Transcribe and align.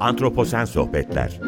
Antroposen 0.00 0.64
Sohbetler 0.64 1.40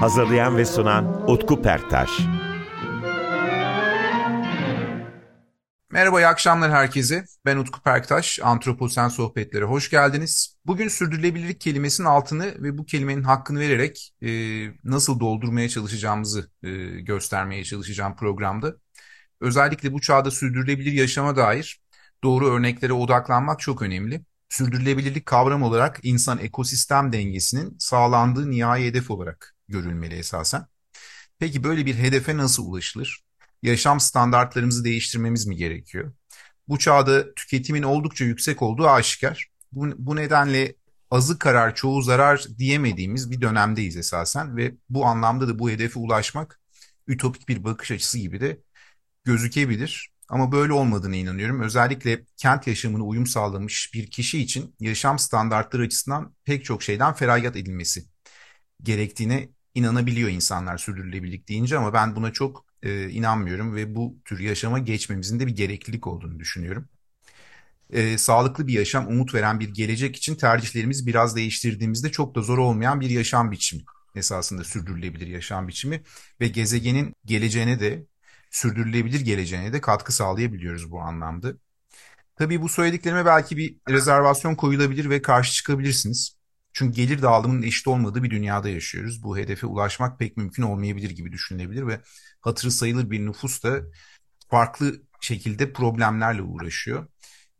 Hazırlayan 0.00 0.56
ve 0.56 0.64
sunan 0.64 1.30
Utku 1.30 1.62
Perktaş 1.62 2.10
Merhaba, 5.92 6.20
iyi 6.20 6.26
akşamlar 6.26 6.70
herkese. 6.70 7.24
Ben 7.44 7.56
Utku 7.56 7.82
Perktaş, 7.82 8.40
Antroposen 8.42 9.08
Sohbetlere 9.08 9.64
hoş 9.64 9.90
geldiniz. 9.90 10.56
Bugün 10.66 10.88
sürdürülebilirlik 10.88 11.60
kelimesinin 11.60 12.06
altını 12.08 12.62
ve 12.62 12.78
bu 12.78 12.86
kelimenin 12.86 13.22
hakkını 13.22 13.60
vererek 13.60 14.14
e, 14.22 14.28
nasıl 14.84 15.20
doldurmaya 15.20 15.68
çalışacağımızı 15.68 16.50
e, 16.62 16.70
göstermeye 17.00 17.64
çalışacağım 17.64 18.16
programda. 18.16 18.74
Özellikle 19.40 19.92
bu 19.92 20.00
çağda 20.00 20.30
sürdürülebilir 20.30 20.92
yaşama 20.92 21.36
dair 21.36 21.80
doğru 22.24 22.48
örneklere 22.50 22.92
odaklanmak 22.92 23.60
çok 23.60 23.82
önemli. 23.82 24.20
Sürdürülebilirlik 24.48 25.26
kavram 25.26 25.62
olarak 25.62 26.00
insan 26.02 26.38
ekosistem 26.38 27.12
dengesinin 27.12 27.76
sağlandığı 27.78 28.50
nihai 28.50 28.84
hedef 28.84 29.10
olarak 29.10 29.54
görülmeli 29.68 30.14
esasen. 30.14 30.66
Peki 31.38 31.64
böyle 31.64 31.86
bir 31.86 31.94
hedefe 31.94 32.36
nasıl 32.36 32.66
ulaşılır? 32.66 33.24
Yaşam 33.62 34.00
standartlarımızı 34.00 34.84
değiştirmemiz 34.84 35.46
mi 35.46 35.56
gerekiyor? 35.56 36.12
Bu 36.68 36.78
çağda 36.78 37.34
tüketimin 37.34 37.82
oldukça 37.82 38.24
yüksek 38.24 38.62
olduğu 38.62 38.88
aşikar. 38.88 39.50
Bu, 39.72 39.86
bu 39.98 40.16
nedenle 40.16 40.74
azı 41.10 41.38
karar 41.38 41.74
çoğu 41.74 42.02
zarar 42.02 42.46
diyemediğimiz 42.58 43.30
bir 43.30 43.40
dönemdeyiz 43.40 43.96
esasen 43.96 44.56
ve 44.56 44.74
bu 44.90 45.06
anlamda 45.06 45.48
da 45.48 45.58
bu 45.58 45.70
hedefe 45.70 45.98
ulaşmak 46.00 46.60
ütopik 47.06 47.48
bir 47.48 47.64
bakış 47.64 47.90
açısı 47.90 48.18
gibi 48.18 48.40
de 48.40 48.60
gözükebilir. 49.24 50.10
Ama 50.28 50.52
böyle 50.52 50.72
olmadığını 50.72 51.16
inanıyorum. 51.16 51.60
Özellikle 51.60 52.24
kent 52.36 52.66
yaşamına 52.66 53.04
uyum 53.04 53.26
sağlamış 53.26 53.90
bir 53.94 54.10
kişi 54.10 54.38
için 54.42 54.74
yaşam 54.80 55.18
standartları 55.18 55.82
açısından 55.82 56.34
pek 56.44 56.64
çok 56.64 56.82
şeyden 56.82 57.14
feragat 57.14 57.56
edilmesi 57.56 58.04
gerektiğine 58.82 59.48
inanabiliyor 59.74 60.28
insanlar 60.30 60.78
sürdürülebilirlik 60.78 61.48
deyince 61.48 61.78
ama 61.78 61.92
ben 61.92 62.16
buna 62.16 62.32
çok 62.32 62.66
e, 62.82 63.10
inanmıyorum 63.10 63.74
ve 63.74 63.94
bu 63.94 64.18
tür 64.24 64.38
yaşama 64.40 64.78
geçmemizin 64.78 65.40
de 65.40 65.46
bir 65.46 65.56
gereklilik 65.56 66.06
olduğunu 66.06 66.38
düşünüyorum. 66.38 66.88
E, 67.90 68.18
sağlıklı 68.18 68.66
bir 68.66 68.72
yaşam, 68.72 69.08
umut 69.08 69.34
veren 69.34 69.60
bir 69.60 69.68
gelecek 69.68 70.16
için 70.16 70.34
tercihlerimizi 70.34 71.06
biraz 71.06 71.36
değiştirdiğimizde 71.36 72.12
çok 72.12 72.34
da 72.34 72.42
zor 72.42 72.58
olmayan 72.58 73.00
bir 73.00 73.10
yaşam 73.10 73.50
biçimi 73.50 73.82
esasında 74.14 74.64
sürdürülebilir 74.64 75.26
yaşam 75.26 75.68
biçimi 75.68 76.02
ve 76.40 76.48
gezegenin 76.48 77.14
geleceğine 77.24 77.80
de 77.80 78.06
sürdürülebilir 78.50 79.20
geleceğine 79.20 79.72
de 79.72 79.80
katkı 79.80 80.12
sağlayabiliyoruz 80.12 80.90
bu 80.90 81.00
anlamda. 81.00 81.52
Tabii 82.36 82.62
bu 82.62 82.68
söylediklerime 82.68 83.26
belki 83.26 83.56
bir 83.56 83.76
rezervasyon 83.88 84.54
koyulabilir 84.54 85.10
ve 85.10 85.22
karşı 85.22 85.52
çıkabilirsiniz. 85.52 86.36
Çünkü 86.72 86.96
gelir 86.96 87.22
dağılımının 87.22 87.62
eşit 87.62 87.86
olmadığı 87.88 88.22
bir 88.22 88.30
dünyada 88.30 88.68
yaşıyoruz. 88.68 89.22
Bu 89.22 89.38
hedefe 89.38 89.66
ulaşmak 89.66 90.18
pek 90.18 90.36
mümkün 90.36 90.62
olmayabilir 90.62 91.10
gibi 91.10 91.32
düşünülebilir 91.32 91.86
ve 91.86 92.00
hatırı 92.40 92.70
sayılır 92.70 93.10
bir 93.10 93.26
nüfus 93.26 93.62
da 93.62 93.80
farklı 94.50 95.02
şekilde 95.20 95.72
problemlerle 95.72 96.42
uğraşıyor. 96.42 97.06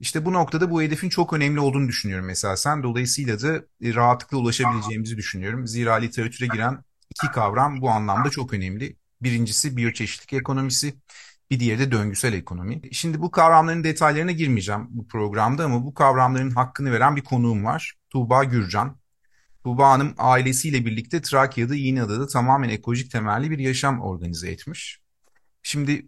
İşte 0.00 0.24
bu 0.24 0.32
noktada 0.32 0.70
bu 0.70 0.82
hedefin 0.82 1.08
çok 1.08 1.32
önemli 1.32 1.60
olduğunu 1.60 1.88
düşünüyorum 1.88 2.30
esasen. 2.30 2.82
Dolayısıyla 2.82 3.40
da 3.40 3.56
e, 3.56 3.94
rahatlıkla 3.94 4.36
ulaşabileceğimizi 4.36 5.16
düşünüyorum. 5.16 5.66
Zira 5.66 5.94
literatüre 5.94 6.46
giren 6.46 6.84
iki 7.10 7.32
kavram 7.32 7.80
bu 7.80 7.90
anlamda 7.90 8.30
çok 8.30 8.52
önemli. 8.52 8.96
Birincisi 9.22 9.76
biyoçeşitlik 9.76 10.32
ekonomisi, 10.32 10.94
bir 11.50 11.60
diğeri 11.60 11.78
de 11.78 11.92
döngüsel 11.92 12.32
ekonomi. 12.32 12.80
Şimdi 12.92 13.20
bu 13.20 13.30
kavramların 13.30 13.84
detaylarına 13.84 14.32
girmeyeceğim 14.32 14.86
bu 14.90 15.06
programda 15.08 15.64
ama 15.64 15.84
bu 15.84 15.94
kavramların 15.94 16.50
hakkını 16.50 16.92
veren 16.92 17.16
bir 17.16 17.24
konuğum 17.24 17.64
var. 17.64 17.94
Tuğba 18.10 18.44
Gürcan. 18.44 18.96
Tuğba 19.64 19.90
Hanım 19.90 20.14
ailesiyle 20.18 20.86
birlikte 20.86 21.22
Trakya'da 21.22 21.74
İğneada'da 21.74 22.26
tamamen 22.26 22.68
ekolojik 22.68 23.10
temelli 23.10 23.50
bir 23.50 23.58
yaşam 23.58 24.00
organize 24.00 24.50
etmiş. 24.50 25.00
Şimdi 25.62 26.06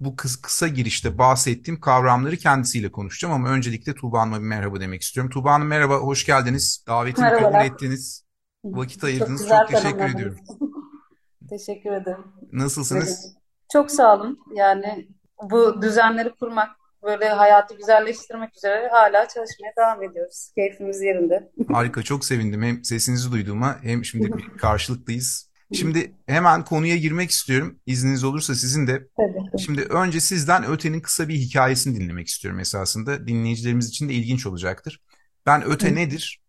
bu 0.00 0.16
kısa, 0.16 0.42
kısa 0.42 0.68
girişte 0.68 1.18
bahsettiğim 1.18 1.80
kavramları 1.80 2.36
kendisiyle 2.36 2.92
konuşacağım 2.92 3.34
ama 3.34 3.48
öncelikle 3.48 3.94
Tuğba 3.94 4.20
Hanım'a 4.20 4.40
bir 4.40 4.46
merhaba 4.46 4.80
demek 4.80 5.02
istiyorum. 5.02 5.30
Tuğba 5.30 5.52
Hanım 5.52 5.66
merhaba, 5.66 5.96
hoş 5.96 6.26
geldiniz. 6.26 6.84
Davetimi 6.86 7.28
kabul 7.28 7.64
ettiniz. 7.64 8.24
Vakit 8.64 9.04
ayırdınız. 9.04 9.48
Çok, 9.48 9.50
çok 9.50 9.68
teşekkür 9.68 10.14
ediyorum. 10.14 10.38
Teşekkür 11.50 11.92
ederim. 11.92 12.24
Nasılsınız? 12.52 13.34
Çok 13.72 13.90
sağ 13.90 14.16
olun. 14.16 14.38
Yani 14.54 15.08
bu 15.50 15.82
düzenleri 15.82 16.30
kurmak, 16.30 16.68
böyle 17.02 17.28
hayatı 17.28 17.76
güzelleştirmek 17.76 18.56
üzere 18.56 18.88
hala 18.88 19.28
çalışmaya 19.28 19.72
devam 19.78 20.02
ediyoruz. 20.02 20.52
Keyfimiz 20.54 21.02
yerinde. 21.02 21.50
Harika, 21.72 22.02
çok 22.02 22.24
sevindim. 22.24 22.62
Hem 22.62 22.84
sesinizi 22.84 23.32
duyduğuma 23.32 23.82
hem 23.82 24.04
şimdi 24.04 24.30
karşılıklıyız. 24.58 25.48
Şimdi 25.72 26.14
hemen 26.26 26.64
konuya 26.64 26.96
girmek 26.96 27.30
istiyorum. 27.30 27.80
İzniniz 27.86 28.24
olursa 28.24 28.54
sizin 28.54 28.86
de. 28.86 29.08
Tabii. 29.16 29.62
Şimdi 29.62 29.82
önce 29.82 30.20
sizden 30.20 30.64
Öte'nin 30.64 31.00
kısa 31.00 31.28
bir 31.28 31.34
hikayesini 31.34 32.00
dinlemek 32.00 32.28
istiyorum 32.28 32.60
esasında. 32.60 33.26
Dinleyicilerimiz 33.26 33.88
için 33.88 34.08
de 34.08 34.12
ilginç 34.12 34.46
olacaktır. 34.46 35.00
Ben 35.46 35.64
Öte 35.64 35.94
nedir? 35.94 36.40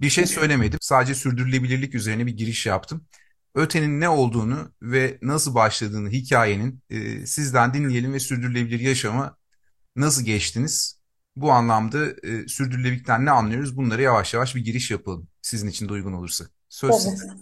Bir 0.00 0.10
şey 0.10 0.26
söylemedim. 0.26 0.78
Sadece 0.82 1.14
sürdürülebilirlik 1.14 1.94
üzerine 1.94 2.26
bir 2.26 2.36
giriş 2.36 2.66
yaptım. 2.66 3.04
Öte'nin 3.54 4.00
ne 4.00 4.08
olduğunu 4.08 4.72
ve 4.82 5.18
nasıl 5.22 5.54
başladığını 5.54 6.10
hikayenin 6.10 6.82
e, 6.90 7.26
sizden 7.26 7.74
dinleyelim 7.74 8.12
ve 8.12 8.20
sürdürülebilir 8.20 8.80
yaşama 8.80 9.36
nasıl 9.96 10.24
geçtiniz? 10.24 11.00
Bu 11.36 11.52
anlamda 11.52 12.06
e, 12.06 12.48
sürdürülebilirlikten 12.48 13.26
ne 13.26 13.30
anlıyoruz? 13.30 13.76
Bunlara 13.76 14.02
yavaş 14.02 14.34
yavaş 14.34 14.56
bir 14.56 14.64
giriş 14.64 14.90
yapalım. 14.90 15.28
Sizin 15.42 15.68
için 15.68 15.88
de 15.88 15.92
uygun 15.92 16.12
olursa. 16.12 16.44
Söz 16.68 16.90
Tabii. 16.90 17.00
sizde. 17.00 17.32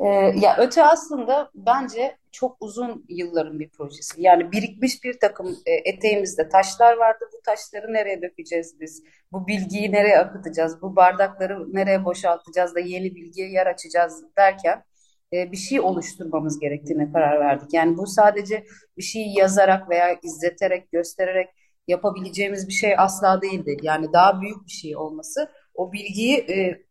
Ee, 0.00 0.06
ya 0.36 0.56
öte 0.58 0.84
aslında 0.84 1.50
bence 1.54 2.16
çok 2.32 2.56
uzun 2.60 3.04
yılların 3.08 3.58
bir 3.60 3.68
projesi. 3.68 4.22
Yani 4.22 4.52
birikmiş 4.52 5.04
bir 5.04 5.20
takım 5.20 5.58
e, 5.66 5.72
eteğimizde 5.72 6.48
taşlar 6.48 6.96
vardı. 6.96 7.24
Bu 7.32 7.42
taşları 7.42 7.92
nereye 7.92 8.22
dökeceğiz 8.22 8.80
biz? 8.80 9.02
Bu 9.32 9.46
bilgiyi 9.46 9.92
nereye 9.92 10.18
akıtacağız? 10.18 10.82
Bu 10.82 10.96
bardakları 10.96 11.74
nereye 11.74 12.04
boşaltacağız 12.04 12.74
da 12.74 12.80
yeni 12.80 13.14
bilgiye 13.14 13.50
yer 13.50 13.66
açacağız 13.66 14.24
derken 14.36 14.84
bir 15.32 15.56
şey 15.56 15.80
oluşturmamız 15.80 16.58
gerektiğine 16.58 17.12
karar 17.12 17.40
verdik. 17.40 17.74
Yani 17.74 17.96
bu 17.96 18.06
sadece 18.06 18.64
bir 18.98 19.02
şeyi 19.02 19.38
yazarak 19.38 19.90
veya 19.90 20.18
izleterek, 20.22 20.92
göstererek 20.92 21.48
yapabileceğimiz 21.88 22.68
bir 22.68 22.72
şey 22.72 22.94
asla 22.98 23.42
değildi. 23.42 23.76
Yani 23.82 24.12
daha 24.12 24.40
büyük 24.40 24.66
bir 24.66 24.70
şey 24.70 24.96
olması 24.96 25.50
o 25.74 25.92
bilgiyi 25.92 26.36
e, 26.36 26.82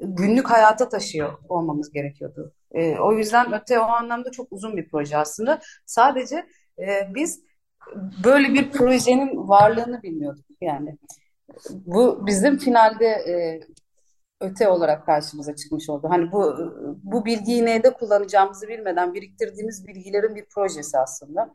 günlük 0.00 0.50
hayata 0.50 0.88
taşıyor 0.88 1.38
olmamız 1.48 1.92
gerekiyordu. 1.92 2.54
E, 2.72 2.98
o 2.98 3.12
yüzden 3.12 3.52
öte 3.60 3.80
o 3.80 3.82
anlamda 3.82 4.30
çok 4.30 4.52
uzun 4.52 4.76
bir 4.76 4.88
proje 4.88 5.16
aslında. 5.16 5.60
Sadece 5.86 6.46
e, 6.78 7.14
biz 7.14 7.42
böyle 8.24 8.54
bir 8.54 8.70
projenin 8.70 9.48
varlığını 9.48 10.02
bilmiyorduk 10.02 10.44
yani. 10.60 10.98
Bu 11.70 12.26
bizim 12.26 12.58
finalde 12.58 13.06
e, 13.06 13.60
öte 14.40 14.68
olarak 14.68 15.06
karşımıza 15.06 15.56
çıkmış 15.56 15.90
oldu. 15.90 16.06
Hani 16.10 16.32
bu 16.32 16.54
bu 17.02 17.24
bilgiyi 17.24 17.64
neyde 17.64 17.92
kullanacağımızı 17.92 18.68
bilmeden 18.68 19.14
biriktirdiğimiz 19.14 19.86
bilgilerin 19.86 20.34
bir 20.34 20.44
projesi 20.44 20.98
aslında. 20.98 21.52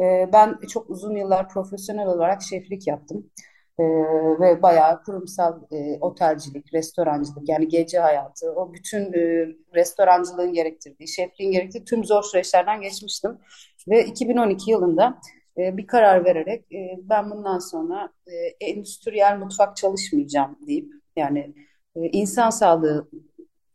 Ee, 0.00 0.30
ben 0.32 0.58
çok 0.72 0.90
uzun 0.90 1.16
yıllar 1.16 1.48
profesyonel 1.48 2.06
olarak 2.06 2.42
şeflik 2.42 2.86
yaptım. 2.86 3.30
Ee, 3.78 3.84
ve 4.40 4.62
bayağı 4.62 5.02
kurumsal 5.02 5.62
e, 5.72 5.98
otelcilik, 6.00 6.74
restorancılık 6.74 7.48
yani 7.48 7.68
gece 7.68 7.98
hayatı, 7.98 8.52
o 8.52 8.72
bütün 8.72 9.12
e, 9.12 9.46
restorancılığın 9.74 10.52
gerektirdiği, 10.52 11.08
şefliğin 11.08 11.52
gerektirdiği 11.52 11.84
tüm 11.84 12.04
zor 12.04 12.22
süreçlerden 12.22 12.80
geçmiştim. 12.80 13.38
Ve 13.88 14.04
2012 14.04 14.70
yılında 14.70 15.18
e, 15.58 15.76
bir 15.76 15.86
karar 15.86 16.24
vererek 16.24 16.64
ben 17.02 17.30
bundan 17.30 17.58
sonra 17.58 18.12
endüstriyel 18.60 19.38
mutfak 19.38 19.76
çalışmayacağım 19.76 20.58
deyip 20.66 20.92
yani 21.16 21.54
e, 21.96 22.00
insan 22.00 22.50
sağlığı 22.50 23.08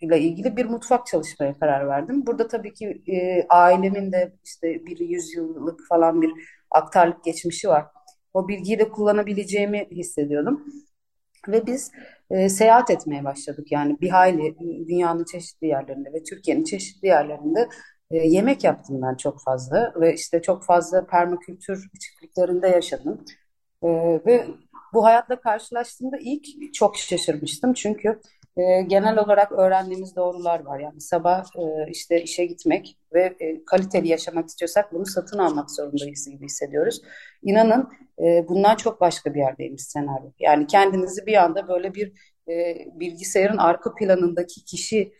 ile 0.01 0.19
ilgili 0.19 0.57
bir 0.57 0.65
mutfak 0.65 1.07
çalışmaya 1.07 1.53
karar 1.59 1.87
verdim. 1.87 2.25
Burada 2.25 2.47
tabii 2.47 2.73
ki 2.73 3.03
e, 3.07 3.45
ailemin 3.49 4.11
de 4.11 4.33
işte 4.45 4.85
bir 4.85 4.99
yüzyıllık 4.99 5.79
falan 5.89 6.21
bir 6.21 6.31
aktarlık 6.71 7.23
geçmişi 7.23 7.67
var. 7.67 7.85
O 8.33 8.47
bilgiyi 8.47 8.79
de 8.79 8.89
kullanabileceğimi 8.89 9.87
hissediyordum. 9.91 10.65
Ve 11.47 11.67
biz 11.67 11.91
e, 12.29 12.49
seyahat 12.49 12.89
etmeye 12.89 13.23
başladık. 13.23 13.71
Yani 13.71 13.97
bir 14.01 14.09
hayli 14.09 14.55
dünyanın 14.87 15.25
çeşitli 15.25 15.67
yerlerinde 15.67 16.13
ve 16.13 16.23
Türkiye'nin 16.23 16.63
çeşitli 16.63 17.07
yerlerinde 17.07 17.69
e, 18.11 18.17
yemek 18.17 18.63
yaptım 18.63 19.01
ben 19.01 19.15
çok 19.15 19.43
fazla. 19.43 19.93
Ve 20.01 20.13
işte 20.13 20.41
çok 20.41 20.63
fazla 20.65 21.07
permakültür 21.07 21.89
çiftliklerinde 21.99 22.67
yaşadım. 22.67 23.25
E, 23.83 23.87
ve 24.25 24.47
bu 24.95 25.05
hayatla 25.05 25.39
karşılaştığımda 25.39 26.17
ilk 26.21 26.73
çok 26.73 26.97
şaşırmıştım. 26.97 27.73
Çünkü 27.73 28.19
e, 28.57 28.81
genel 28.81 29.17
olarak 29.17 29.51
öğrendiğimiz 29.51 30.15
doğrular 30.15 30.59
var. 30.59 30.79
Yani 30.79 31.01
sabah 31.01 31.45
e, 31.57 31.91
işte 31.91 32.21
işe 32.23 32.45
gitmek 32.45 32.97
ve 33.13 33.35
e, 33.39 33.65
kaliteli 33.65 34.07
yaşamak 34.07 34.49
istiyorsak 34.49 34.93
bunu 34.93 35.05
satın 35.05 35.37
almak 35.37 35.71
zorundayız 35.71 36.29
gibi 36.29 36.45
hissediyoruz. 36.45 37.01
İnanın 37.43 37.89
e, 38.19 38.47
bundan 38.47 38.75
çok 38.75 39.01
başka 39.01 39.33
bir 39.33 39.39
yerdeymiş 39.39 39.83
senaryo. 39.83 40.31
Yani 40.39 40.67
kendinizi 40.67 41.25
bir 41.25 41.43
anda 41.43 41.67
böyle 41.67 41.93
bir 41.93 42.13
e, 42.49 42.77
bilgisayarın 42.99 43.57
arka 43.57 43.95
planındaki 43.95 44.65
kişi 44.65 45.13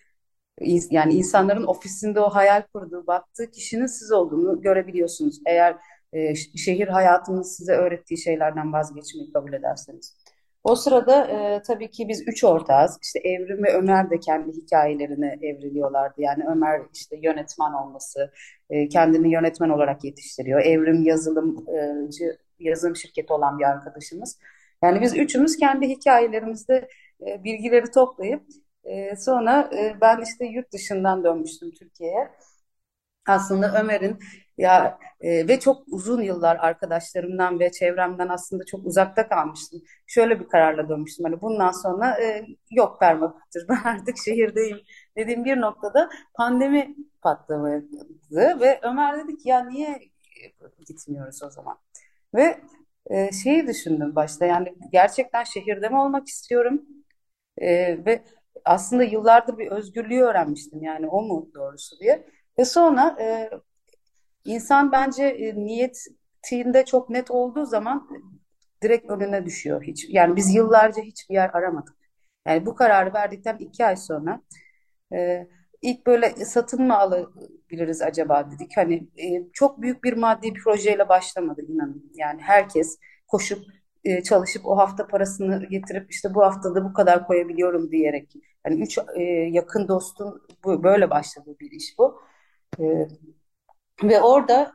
yani 0.92 1.14
insanların 1.14 1.64
ofisinde 1.64 2.20
o 2.20 2.30
hayal 2.30 2.62
kurduğu, 2.74 3.08
baktığı 3.08 3.52
kişinin 3.52 3.86
siz 3.86 4.12
olduğunu 4.12 4.62
görebiliyorsunuz. 4.62 5.40
Eğer 5.46 5.76
e, 6.16 6.36
şehir 6.36 6.88
hayatının 6.88 7.42
size 7.42 7.74
öğrettiği 7.74 8.18
şeylerden 8.18 8.74
vazgeçmeyi 8.74 9.34
kabul 9.34 9.54
ederseniz. 9.54 10.18
O 10.64 10.76
sırada 10.76 11.28
e, 11.28 11.62
tabii 11.62 11.92
ki 11.92 12.08
biz 12.08 12.28
üç 12.28 12.44
ortağız. 12.44 13.00
İşte 13.04 13.20
Evrim 13.20 13.64
ve 13.64 13.74
Ömer 13.74 14.10
de 14.10 14.20
kendi 14.20 14.52
hikayelerine 14.52 15.40
evriliyorlardı. 15.42 16.22
Yani 16.22 16.44
Ömer 16.48 16.82
işte 16.94 17.18
yönetmen 17.22 17.74
olması, 17.74 18.32
e, 18.70 18.90
kendini 18.90 19.34
yönetmen 19.34 19.70
olarak 19.70 20.04
yetiştiriyor. 20.04 20.62
Evrim 20.62 21.04
yazılımcı, 21.04 22.38
yazılım 22.60 22.96
şirketi 22.96 23.34
olan 23.34 23.60
bir 23.60 23.64
arkadaşımız. 23.64 24.40
Yani 24.84 25.02
biz 25.02 25.18
üçümüz 25.18 25.58
kendi 25.58 25.88
hikayelerimizde 25.88 26.88
e, 27.28 27.44
bilgileri 27.44 27.92
toplayıp 27.92 28.44
e, 28.84 29.16
sonra 29.16 29.70
e, 29.74 29.96
ben 30.02 30.22
işte 30.22 30.46
yurt 30.46 30.74
dışından 30.74 31.24
dönmüştüm 31.24 31.72
Türkiye'ye. 31.72 32.30
Aslında 33.28 33.82
Ömer'in 33.82 34.20
ya 34.58 35.00
e, 35.22 35.48
ve 35.48 35.60
çok 35.60 35.84
uzun 35.88 36.22
yıllar 36.22 36.56
arkadaşlarımdan 36.56 37.60
ve 37.60 37.72
çevremden 37.72 38.28
aslında 38.30 38.64
çok 38.66 38.86
uzakta 38.86 39.30
kalmıştım. 39.30 39.82
Şöyle 40.08 40.40
bir 40.40 40.48
kararla 40.48 40.90
dönmüştüm. 40.90 41.26
Hani 41.26 41.42
bundan 41.42 41.72
sonra 41.72 42.22
e, 42.22 42.46
yok 42.72 43.00
permakültür. 43.00 43.66
Ben 43.70 43.76
artık 43.84 44.18
şehirdeyim 44.26 44.78
dediğim 45.18 45.46
bir 45.46 45.62
noktada 45.62 46.10
pandemi 46.34 46.96
patlamadı 47.22 48.60
ve 48.60 48.80
Ömer 48.84 49.18
dedi 49.20 49.38
ki 49.38 49.50
ya 49.50 49.66
niye 49.66 50.00
gitmiyoruz 50.88 51.44
o 51.44 51.50
zaman? 51.50 51.78
Ve 52.36 52.58
e, 53.10 53.32
şeyi 53.32 53.68
düşündüm 53.68 54.16
başta 54.16 54.46
yani 54.46 54.76
gerçekten 54.92 55.44
şehirde 55.44 55.90
mi 55.90 55.98
olmak 55.98 56.28
istiyorum? 56.28 56.82
E, 57.58 57.70
ve 58.06 58.24
aslında 58.66 59.04
yıllardır 59.04 59.58
bir 59.58 59.72
özgürlüğü 59.72 60.22
öğrenmiştim 60.22 60.84
yani 60.84 61.08
o 61.08 61.22
mu 61.22 61.50
doğrusu 61.56 62.00
diye. 62.00 62.28
Ve 62.60 62.66
sonra 62.66 63.18
e, 63.20 63.50
insan 64.46 64.92
bence 64.92 65.24
e, 65.24 65.56
niyetinde 65.56 66.86
çok 66.86 67.10
net 67.10 67.32
olduğu 67.32 67.66
zaman 67.66 68.10
direkt 68.84 69.12
önüne 69.12 69.46
düşüyor 69.46 69.84
hiç. 69.84 70.06
Yani 70.10 70.36
biz 70.36 70.56
yıllarca 70.56 71.02
hiçbir 71.04 71.36
yer 71.36 71.50
aramadık. 71.54 71.96
Yani 72.48 72.66
bu 72.66 72.76
kararı 72.76 73.14
verdikten 73.14 73.58
iki 73.58 73.86
ay 73.86 73.96
sonra 73.96 74.42
e, 75.14 75.48
ilk 75.82 76.08
böyle 76.08 76.30
satın 76.46 76.88
mı 76.88 76.98
alabiliriz 76.98 78.02
acaba 78.02 78.52
dedik. 78.52 78.72
Hani 78.78 78.96
e, 79.18 79.52
çok 79.54 79.82
büyük 79.82 80.04
bir 80.04 80.14
maddi 80.14 80.54
projeyle 80.54 81.10
başlamadı 81.10 81.62
inanın. 81.62 82.12
Yani 82.16 82.42
herkes 82.42 83.00
koşup 83.28 83.60
e, 84.04 84.24
çalışıp 84.24 84.66
o 84.66 84.78
hafta 84.78 85.08
parasını 85.08 85.66
getirip 85.66 86.12
işte 86.12 86.34
bu 86.34 86.44
haftada 86.44 86.86
bu 86.86 86.94
kadar 86.94 87.28
koyabiliyorum 87.28 87.92
diyerek. 87.92 88.34
Yani 88.66 88.82
üç 88.82 88.98
e, 89.16 89.22
yakın 89.52 89.88
dostun 89.88 90.42
bu, 90.64 90.84
böyle 90.84 91.10
başladığı 91.10 91.60
bir 91.60 91.72
iş 91.72 91.96
bu. 91.98 92.22
E, 92.80 92.84
ve 94.04 94.22
orada 94.22 94.72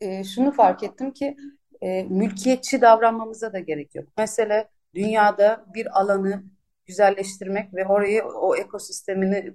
e, 0.00 0.24
şunu 0.24 0.52
fark 0.52 0.82
ettim 0.82 1.12
ki 1.12 1.36
e, 1.82 2.02
mülkiyetçi 2.02 2.80
davranmamıza 2.80 3.52
da 3.52 3.58
gerek 3.58 3.94
yok. 3.94 4.08
Mesela 4.18 4.68
dünyada 4.94 5.66
bir 5.74 6.00
alanı 6.00 6.44
güzelleştirmek 6.86 7.74
ve 7.74 7.86
orayı 7.86 8.24
o 8.24 8.56
ekosistemini 8.56 9.36
e, 9.36 9.52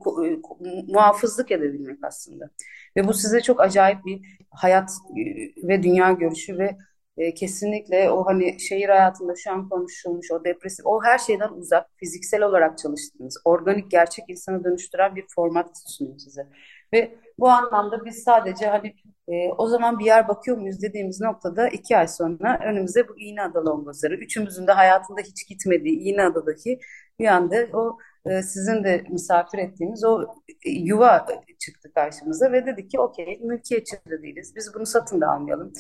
muhafızlık 0.88 1.52
edebilmek 1.52 2.04
aslında. 2.04 2.50
Ve 2.98 3.08
bu 3.08 3.14
size 3.14 3.42
çok 3.42 3.62
acayip 3.62 4.06
bir 4.06 4.22
hayat 4.50 4.90
e, 5.18 5.68
ve 5.68 5.84
dünya 5.84 6.12
görüşü 6.12 6.58
ve 6.58 6.78
e, 7.18 7.34
kesinlikle 7.34 8.12
o 8.12 8.26
hani 8.26 8.60
şehir 8.60 8.90
hayatında 8.90 9.34
şu 9.36 9.52
an 9.52 9.70
konuşulmuş 9.70 10.32
o 10.32 10.44
depresif 10.44 10.86
o 10.86 11.04
her 11.04 11.18
şeyden 11.18 11.50
uzak 11.50 11.90
fiziksel 11.98 12.42
olarak 12.42 12.78
çalıştığınız 12.78 13.42
organik 13.46 13.92
gerçek 13.92 14.26
insanı 14.28 14.64
dönüştüren 14.64 15.16
bir 15.16 15.26
format 15.36 15.72
sunuyor 15.88 16.18
size. 16.18 16.48
Ve 16.94 17.16
bu 17.40 17.50
anlamda 17.50 18.06
biz 18.06 18.24
sadece 18.24 18.68
hani 18.68 18.96
e, 19.28 19.50
o 19.58 19.68
zaman 19.68 20.00
bir 20.00 20.06
yer 20.06 20.28
bakıyor 20.28 20.58
muyuz 20.58 20.82
dediğimiz 20.82 21.22
noktada 21.22 21.68
iki 21.70 21.98
ay 21.98 22.08
sonra 22.08 22.60
önümüze 22.66 23.08
bu 23.08 23.20
İğneada 23.20 23.66
longozları, 23.66 24.16
üçümüzün 24.16 24.68
de 24.68 24.72
hayatında 24.72 25.22
hiç 25.22 25.48
gitmediği 25.50 26.00
İğneada'daki 26.00 26.80
bir 27.20 27.28
anda 27.28 27.56
o 27.74 27.98
e, 28.26 28.42
sizin 28.42 28.84
de 28.84 29.04
misafir 29.10 29.58
ettiğimiz 29.58 30.04
o 30.04 30.22
e, 30.66 30.70
yuva 30.70 31.26
çıktı 31.60 31.92
karşımıza 31.94 32.52
ve 32.52 32.66
dedik 32.66 32.92
ki 32.92 33.00
okey 33.00 33.40
mülkiyetçi 33.44 33.96
de 34.10 34.22
değiliz. 34.22 34.54
Biz 34.56 34.72
bunu 34.76 34.86
satın 34.86 35.22
da 35.22 35.28
almayalım. 35.28 35.74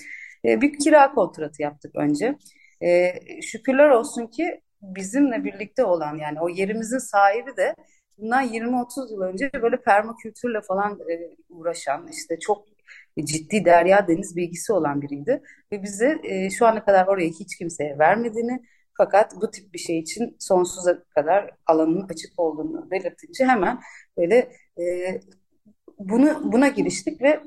E, 0.45 0.61
bir 0.61 0.79
kira 0.79 1.13
kontratı 1.13 1.61
yaptık 1.61 1.95
önce. 1.95 2.35
E, 2.81 3.13
şükürler 3.41 3.89
olsun 3.89 4.27
ki 4.27 4.61
bizimle 4.81 5.43
birlikte 5.43 5.85
olan 5.85 6.17
yani 6.17 6.41
o 6.41 6.49
yerimizin 6.49 6.97
sahibi 6.97 7.57
de 7.57 7.75
bundan 8.21 8.47
20-30 8.47 9.11
yıl 9.11 9.21
önce 9.21 9.51
böyle 9.61 9.81
permakültürle 9.81 10.61
falan 10.61 10.99
e, 10.99 11.35
uğraşan 11.49 12.07
işte 12.11 12.39
çok 12.39 12.65
ciddi 13.23 13.65
derya 13.65 14.07
deniz 14.07 14.35
bilgisi 14.35 14.73
olan 14.73 15.01
biriydi. 15.01 15.41
Ve 15.71 15.83
bize 15.83 16.19
e, 16.23 16.49
şu 16.49 16.65
ana 16.65 16.85
kadar 16.85 17.07
orayı 17.07 17.33
hiç 17.33 17.57
kimseye 17.57 17.99
vermediğini 17.99 18.61
fakat 18.97 19.35
bu 19.41 19.51
tip 19.51 19.73
bir 19.73 19.79
şey 19.79 19.99
için 19.99 20.35
sonsuza 20.39 21.03
kadar 21.03 21.51
alanın 21.65 22.07
açık 22.09 22.39
olduğunu 22.39 22.91
belirtince 22.91 23.45
hemen 23.45 23.79
böyle 24.17 24.51
e, 24.79 24.83
bunu 25.99 26.51
buna 26.51 26.67
giriştik 26.67 27.21
ve 27.21 27.39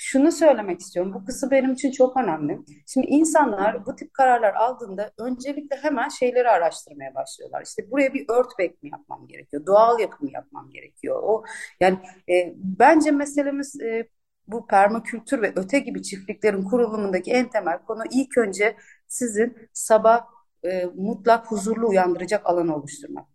şunu 0.00 0.32
söylemek 0.32 0.80
istiyorum. 0.80 1.14
Bu 1.14 1.24
kısım 1.24 1.50
benim 1.50 1.72
için 1.72 1.90
çok 1.90 2.16
önemli. 2.16 2.58
Şimdi 2.86 3.06
insanlar 3.06 3.86
bu 3.86 3.96
tip 3.96 4.14
kararlar 4.14 4.54
aldığında 4.54 5.12
öncelikle 5.18 5.76
hemen 5.76 6.08
şeyleri 6.08 6.48
araştırmaya 6.50 7.14
başlıyorlar. 7.14 7.62
İşte 7.62 7.90
buraya 7.90 8.14
bir 8.14 8.24
örtbek 8.28 8.82
mi 8.82 8.90
yapmam 8.90 9.26
gerekiyor? 9.26 9.66
Doğal 9.66 10.00
yapım 10.00 10.28
yapmam 10.32 10.70
gerekiyor? 10.70 11.20
O 11.22 11.44
yani 11.80 11.98
e, 12.30 12.54
bence 12.56 13.10
meselemiz 13.10 13.80
e, 13.80 14.08
bu 14.46 14.66
permakültür 14.66 15.42
ve 15.42 15.52
öte 15.56 15.78
gibi 15.78 16.02
çiftliklerin 16.02 16.64
kurulumundaki 16.64 17.32
en 17.32 17.50
temel 17.50 17.78
konu 17.78 18.02
ilk 18.10 18.38
önce 18.38 18.76
sizin 19.08 19.56
sabah 19.72 20.26
e, 20.64 20.84
mutlak 20.94 21.50
huzurlu 21.50 21.88
uyandıracak 21.88 22.46
alanı 22.46 22.76
oluşturmak. 22.76 23.29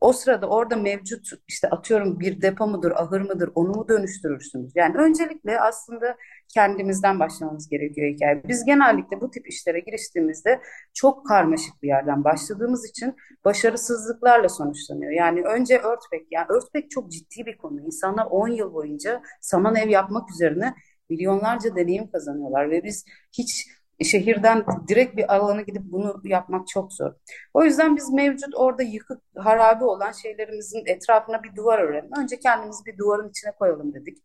O 0.00 0.12
sırada 0.12 0.46
orada 0.46 0.76
mevcut 0.76 1.28
işte 1.48 1.68
atıyorum 1.70 2.20
bir 2.20 2.42
depo 2.42 2.66
mudur, 2.66 2.90
ahır 2.90 3.20
mıdır 3.20 3.50
onu 3.54 3.68
mu 3.68 3.88
dönüştürürsünüz? 3.88 4.72
Yani 4.74 4.96
öncelikle 4.96 5.60
aslında 5.60 6.16
kendimizden 6.54 7.20
başlamamız 7.20 7.68
gerekiyor 7.68 8.14
hikaye. 8.14 8.42
Biz 8.48 8.64
genellikle 8.64 9.20
bu 9.20 9.30
tip 9.30 9.48
işlere 9.48 9.80
giriştiğimizde 9.80 10.60
çok 10.94 11.26
karmaşık 11.26 11.82
bir 11.82 11.88
yerden 11.88 12.24
başladığımız 12.24 12.88
için 12.90 13.16
başarısızlıklarla 13.44 14.48
sonuçlanıyor. 14.48 15.12
Yani 15.12 15.42
önce 15.42 15.78
örtbek, 15.78 16.26
yani 16.30 16.46
örtbek 16.48 16.90
çok 16.90 17.12
ciddi 17.12 17.46
bir 17.46 17.56
konu. 17.56 17.80
İnsanlar 17.80 18.26
10 18.26 18.48
yıl 18.48 18.74
boyunca 18.74 19.22
saman 19.40 19.76
ev 19.76 19.88
yapmak 19.88 20.30
üzerine 20.30 20.74
milyonlarca 21.10 21.76
deneyim 21.76 22.10
kazanıyorlar 22.10 22.70
ve 22.70 22.84
biz 22.84 23.04
hiç 23.38 23.68
şehirden 24.04 24.64
direkt 24.88 25.16
bir 25.16 25.34
alana 25.34 25.62
gidip 25.62 25.82
bunu 25.84 26.20
yapmak 26.24 26.68
çok 26.68 26.92
zor. 26.92 27.12
O 27.54 27.64
yüzden 27.64 27.96
biz 27.96 28.12
mevcut 28.12 28.54
orada 28.56 28.82
yıkık, 28.82 29.22
harabe 29.36 29.84
olan 29.84 30.12
şeylerimizin 30.12 30.82
etrafına 30.86 31.42
bir 31.42 31.56
duvar 31.56 31.78
örelim. 31.78 32.10
Önce 32.18 32.38
kendimizi 32.38 32.84
bir 32.86 32.98
duvarın 32.98 33.28
içine 33.28 33.52
koyalım 33.52 33.94
dedik. 33.94 34.18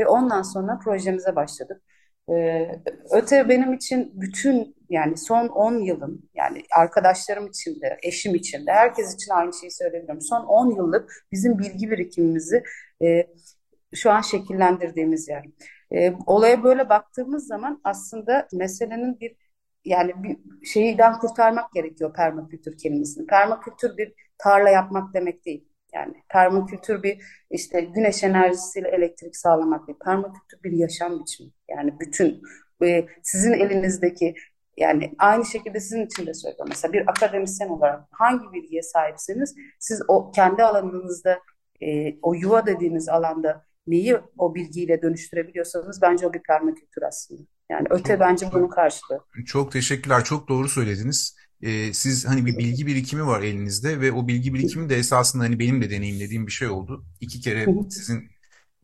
Ve 0.00 0.06
ondan 0.06 0.42
sonra 0.42 0.78
projemize 0.84 1.36
başladık. 1.36 1.82
Ee, 2.30 2.68
öte 3.10 3.48
benim 3.48 3.72
için 3.72 4.12
bütün 4.14 4.76
yani 4.90 5.16
son 5.16 5.48
10 5.48 5.78
yılım 5.78 6.22
yani 6.34 6.62
arkadaşlarım 6.76 7.46
için 7.46 7.80
de 7.80 7.98
eşim 8.02 8.34
için 8.34 8.66
de 8.66 8.72
herkes 8.72 9.14
için 9.14 9.32
aynı 9.32 9.52
şeyi 9.52 9.70
söyleyebilirim. 9.70 10.20
Son 10.20 10.44
10 10.44 10.70
yıllık 10.76 11.26
bizim 11.32 11.58
bilgi 11.58 11.90
birikimimizi 11.90 12.62
e, 13.02 13.26
şu 13.94 14.10
an 14.10 14.20
şekillendirdiğimiz 14.20 15.28
yer. 15.28 15.44
E, 15.94 16.12
olaya 16.26 16.62
böyle 16.64 16.88
baktığımız 16.88 17.46
zaman 17.46 17.80
aslında 17.84 18.48
meselenin 18.52 19.20
bir 19.20 19.36
yani 19.84 20.12
bir 20.22 20.66
şeyden 20.66 21.18
kurtarmak 21.18 21.72
gerekiyor 21.72 22.14
permakültür 22.14 22.78
kelimesini. 22.78 23.26
Permakültür 23.26 23.96
bir 23.96 24.12
tarla 24.38 24.70
yapmak 24.70 25.14
demek 25.14 25.46
değil. 25.46 25.68
Yani 25.94 26.14
permakültür 26.28 27.02
bir 27.02 27.22
işte 27.50 27.80
güneş 27.80 28.24
enerjisiyle 28.24 28.88
elektrik 28.88 29.36
sağlamak 29.36 29.88
değil. 29.88 29.98
Permakültür 30.04 30.62
bir 30.62 30.72
yaşam 30.72 31.20
biçimi. 31.20 31.50
Yani 31.68 31.94
bütün 32.00 32.42
e, 32.84 33.06
sizin 33.22 33.52
elinizdeki 33.52 34.34
yani 34.76 35.14
aynı 35.18 35.44
şekilde 35.44 35.80
sizin 35.80 36.06
için 36.06 36.26
de 36.26 36.34
söylüyorum. 36.34 36.66
Mesela 36.68 36.92
bir 36.92 37.10
akademisyen 37.10 37.68
olarak 37.68 38.04
hangi 38.10 38.52
bilgiye 38.52 38.82
sahipseniz 38.82 39.54
siz 39.78 40.02
o 40.08 40.30
kendi 40.30 40.62
alanınızda 40.62 41.40
e, 41.80 42.18
o 42.22 42.34
yuva 42.34 42.66
dediğiniz 42.66 43.08
alanda 43.08 43.64
neyi 43.86 44.16
o 44.38 44.54
bilgiyle 44.54 45.02
dönüştürebiliyorsanız 45.02 46.02
bence 46.02 46.26
o 46.26 46.32
bir 46.32 46.42
permakültür 46.42 47.02
aslında. 47.02 47.42
Yani 47.70 47.86
öte 47.90 48.12
çok, 48.12 48.20
bence 48.20 48.52
bunun 48.52 48.68
karşılığı. 48.68 49.20
Çok 49.46 49.72
teşekkürler. 49.72 50.24
Çok 50.24 50.48
doğru 50.48 50.68
söylediniz. 50.68 51.36
e, 51.62 51.92
siz 51.92 52.26
hani 52.26 52.46
bir 52.46 52.58
bilgi 52.58 52.86
birikimi 52.86 53.26
var 53.26 53.42
elinizde 53.42 54.00
ve 54.00 54.12
o 54.12 54.28
bilgi 54.28 54.54
birikimi 54.54 54.88
de 54.88 54.96
esasında 54.96 55.44
hani 55.44 55.58
benim 55.58 55.82
de 55.82 55.90
deneyimlediğim 55.90 56.46
bir 56.46 56.52
şey 56.52 56.68
oldu. 56.68 57.06
İki 57.20 57.40
kere 57.40 57.72
sizin 57.90 58.28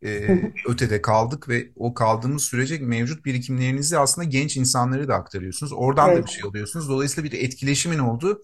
e, 0.05 0.39
ötede 0.69 1.03
kaldık 1.03 1.49
ve 1.49 1.73
o 1.77 1.95
kaldığımız 1.95 2.45
sürece 2.45 2.79
mevcut 2.79 3.25
birikimlerinizi 3.25 3.99
aslında 3.99 4.29
genç 4.29 4.57
insanlara 4.57 5.09
da 5.09 5.15
aktarıyorsunuz. 5.15 5.73
Oradan 5.73 6.17
da 6.17 6.27
bir 6.27 6.29
Evet. 6.29 6.29
şey 6.33 6.49
alıyorsunuz. 6.51 6.89
Dolayısıyla 6.89 7.31
bir 7.33 7.39
etkileşimin 7.39 7.99
olduğu 7.99 8.43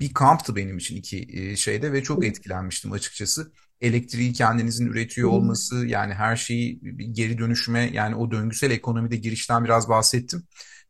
bir 0.00 0.14
kamptı 0.14 0.56
benim 0.56 0.78
için 0.78 0.96
iki 0.96 1.28
e, 1.32 1.56
şeyde 1.56 1.92
ve 1.92 2.02
çok 2.02 2.24
etkilenmiştim 2.26 2.92
açıkçası. 2.92 3.52
Elektriği 3.80 4.32
kendinizin 4.32 4.86
üretiyor 4.86 5.30
olması 5.30 5.86
yani 5.86 6.14
her 6.14 6.36
şeyi 6.36 6.80
geri 7.12 7.38
dönüşüme 7.38 7.90
yani 7.92 8.14
o 8.16 8.30
döngüsel 8.30 8.70
ekonomide 8.70 9.16
girişten 9.16 9.64
biraz 9.64 9.88
bahsettim. 9.88 10.42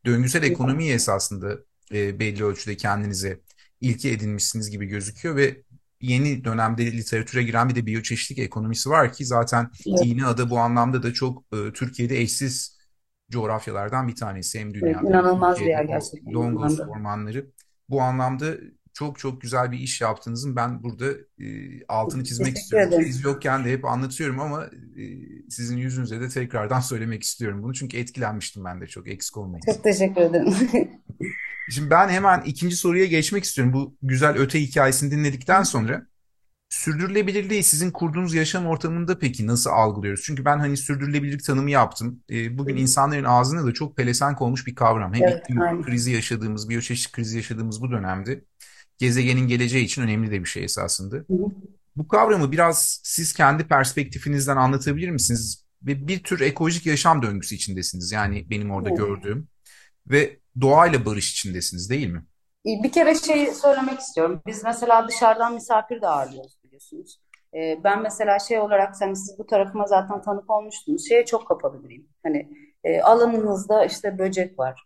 Döngüsel 0.06 0.42
ekonomiyi 0.42 0.92
esasında 0.92 1.58
e, 1.92 2.18
belli 2.20 2.44
ölçüde 2.44 2.76
kendinize 2.76 3.40
ilke 3.80 4.10
edinmişsiniz 4.10 4.70
gibi 4.70 4.86
gözüküyor 4.86 5.36
ve 5.36 5.62
yeni 6.00 6.44
dönemde 6.44 6.92
literatüre 6.92 7.42
giren 7.42 7.68
bir 7.68 7.74
de 7.74 7.86
biyoçeşitlik 7.86 8.38
ekonomisi 8.38 8.90
var 8.90 9.12
ki 9.12 9.24
zaten 9.26 9.70
Evet, 9.86 10.00
İğneada 10.06 10.50
bu 10.50 10.58
anlamda 10.58 11.02
da 11.02 11.12
çok 11.12 11.44
e, 11.52 11.72
Türkiye'de 11.72 12.20
eşsiz 12.20 12.78
coğrafyalardan 13.30 14.08
bir 14.08 14.14
tanesi. 14.16 14.60
Hem 14.60 14.68
evet, 14.68 14.74
dünyada 14.74 15.00
hem 15.00 15.06
inanılmaz 15.06 15.60
bir 15.60 15.66
yer 15.66 15.84
gerçekten 15.84 16.34
Longos 16.34 16.80
ormanları. 16.80 17.50
Bu 17.88 18.02
anlamda 18.02 18.54
çok 18.96 19.18
çok 19.18 19.40
güzel 19.40 19.72
bir 19.72 19.78
iş 19.78 20.00
yaptığınızın 20.00 20.56
ben 20.56 20.82
burada 20.82 21.10
e, 21.40 21.46
altını 21.88 22.24
çizmek 22.24 22.46
Teşekkür 22.46 22.60
istiyorum. 22.62 22.88
ederim. 22.88 23.06
Siz 23.06 23.24
yokken 23.24 23.64
de 23.64 23.72
hep 23.72 23.84
anlatıyorum 23.84 24.40
ama 24.40 24.64
e, 24.64 25.04
sizin 25.50 25.76
yüzünüze 25.76 26.20
de 26.20 26.28
tekrardan 26.28 26.80
söylemek 26.90 27.22
istiyorum 27.22 27.62
bunu. 27.62 27.74
Çünkü 27.74 27.96
etkilenmiştim 27.96 28.64
ben 28.64 28.80
de 28.80 28.86
çok 28.86 29.08
eksik 29.08 29.36
olmayın. 29.36 29.62
Çok 29.66 29.84
teşekkür 29.84 30.20
ederim. 30.20 30.54
Şimdi 31.70 31.90
ben 31.90 32.08
hemen 32.08 32.40
ikinci 32.40 32.76
soruya 32.76 33.04
geçmek 33.04 33.44
istiyorum. 33.44 33.72
Bu 33.72 33.96
güzel 34.02 34.36
öte 34.38 34.60
hikayesini 34.60 35.10
dinledikten 35.10 35.62
sonra 35.62 36.06
sürdürülebilirliği 36.68 37.62
sizin 37.62 37.90
kurduğunuz 37.90 38.34
yaşam 38.34 38.66
ortamında 38.66 39.18
peki 39.18 39.46
nasıl 39.46 39.70
algılıyoruz? 39.70 40.22
Çünkü 40.24 40.44
ben 40.44 40.58
hani 40.58 40.76
sürdürülebilirlik 40.76 41.44
tanımı 41.44 41.70
yaptım. 41.70 42.22
E, 42.30 42.58
bugün 42.58 42.76
insanların 42.76 43.24
ağzına 43.24 43.66
da 43.66 43.72
çok 43.74 43.96
pelesenk 43.96 44.42
olmuş 44.42 44.66
bir 44.66 44.74
kavram. 44.74 45.14
Hem 45.14 45.22
Evet, 45.22 45.44
iklim 45.44 45.82
krizi 45.82 46.10
yaşadığımız, 46.12 46.68
biyoçeşitlik 46.68 47.14
krizi 47.14 47.36
yaşadığımız 47.36 47.82
bu 47.82 47.90
dönemde 47.90 48.44
gezegenin 48.98 49.48
geleceği 49.48 49.84
için 49.84 50.02
önemli 50.02 50.30
de 50.30 50.40
bir 50.40 50.48
şey 50.48 50.64
esasında. 50.64 51.16
Hı 51.16 51.22
hı. 51.34 51.46
Bu 51.96 52.08
kavramı 52.08 52.52
biraz 52.52 53.00
siz 53.04 53.32
kendi 53.32 53.68
perspektifinizden 53.68 54.56
anlatabilir 54.56 55.10
misiniz? 55.10 55.66
Ve 55.82 56.08
bir 56.08 56.22
tür 56.22 56.40
ekolojik 56.40 56.86
yaşam 56.86 57.22
döngüsü 57.22 57.54
içindesiniz. 57.54 58.12
Yani 58.12 58.50
benim 58.50 58.70
orada 58.70 58.88
Evet. 58.88 58.98
gördüğüm 58.98 59.48
ve 60.06 60.36
doğayla 60.60 61.04
barış 61.04 61.32
içindesiniz 61.32 61.90
değil 61.90 62.08
mi? 62.08 62.24
Bir 62.66 62.92
kere 62.92 63.14
şey 63.14 63.54
söylemek 63.54 64.00
istiyorum. 64.00 64.42
Biz 64.46 64.64
mesela 64.64 65.08
dışarıdan 65.08 65.54
misafir 65.54 66.00
de 66.00 66.08
ağırlıyoruz 66.08 66.58
biliyorsunuz. 66.64 67.20
Ee, 67.54 67.80
ben 67.84 68.02
mesela 68.02 68.38
şey 68.38 68.58
olarak 68.58 68.94
hani 69.00 69.16
siz 69.16 69.38
bu 69.38 69.46
tarafıma 69.46 69.86
zaten 69.86 70.22
tanık 70.22 70.50
olmuştunuz. 70.50 71.08
Şeye 71.08 71.24
çok 71.24 71.48
kapalı 71.48 71.84
biriyim. 71.84 72.08
Hani 72.22 72.48
e, 72.84 73.00
alanınızda 73.00 73.84
işte 73.84 74.18
böcek 74.18 74.58
var 74.58 74.85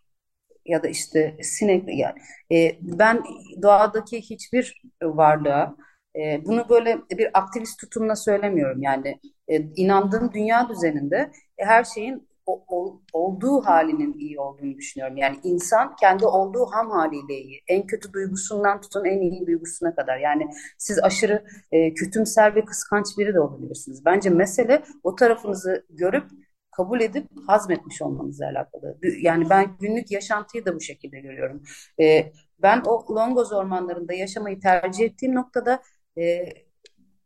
ya 0.65 0.83
da 0.83 0.87
işte 0.87 1.37
sinek 1.41 1.83
yani 1.99 2.15
e, 2.51 2.77
ben 2.81 3.23
doğadaki 3.61 4.21
hiçbir 4.21 4.81
varlığa 5.03 5.75
e, 6.15 6.45
bunu 6.45 6.69
böyle 6.69 6.97
bir 7.17 7.29
aktivist 7.39 7.79
tutumla 7.79 8.15
söylemiyorum 8.15 8.81
yani 8.81 9.19
e, 9.47 9.61
inandığım 9.75 10.31
dünya 10.33 10.69
düzeninde 10.69 11.31
e, 11.57 11.65
her 11.65 11.83
şeyin 11.83 12.27
o- 12.45 12.63
o- 12.67 13.01
olduğu 13.13 13.61
halinin 13.61 14.13
iyi 14.13 14.39
olduğunu 14.39 14.75
düşünüyorum. 14.77 15.17
Yani 15.17 15.39
insan 15.43 15.95
kendi 15.95 16.25
olduğu 16.25 16.65
ham 16.65 16.91
haliyle 16.91 17.33
iyi. 17.41 17.61
En 17.67 17.87
kötü 17.87 18.13
duygusundan 18.13 18.81
tutun 18.81 19.05
en 19.05 19.21
iyi 19.21 19.47
duygusuna 19.47 19.95
kadar. 19.95 20.17
Yani 20.17 20.47
siz 20.77 20.99
aşırı 21.03 21.43
e, 21.71 21.93
kötümser 21.93 22.55
ve 22.55 22.65
kıskanç 22.65 23.07
biri 23.17 23.33
de 23.33 23.39
olabilirsiniz. 23.39 24.05
Bence 24.05 24.29
mesele 24.29 24.83
o 25.03 25.15
tarafınızı 25.15 25.85
görüp 25.89 26.23
kabul 26.71 27.01
edip 27.01 27.27
hazmetmiş 27.47 28.01
olmanızla 28.01 28.45
alakalı. 28.45 28.97
Yani 29.21 29.49
ben 29.49 29.77
günlük 29.79 30.11
yaşantıyı 30.11 30.65
da 30.65 30.75
bu 30.75 30.81
şekilde 30.81 31.19
görüyorum. 31.19 31.63
Ee, 31.99 32.31
ben 32.59 32.81
o 32.85 33.15
Longoz 33.15 33.53
ormanlarında 33.53 34.13
yaşamayı 34.13 34.59
tercih 34.59 35.05
ettiğim 35.05 35.35
noktada 35.35 35.81
e, 36.17 36.45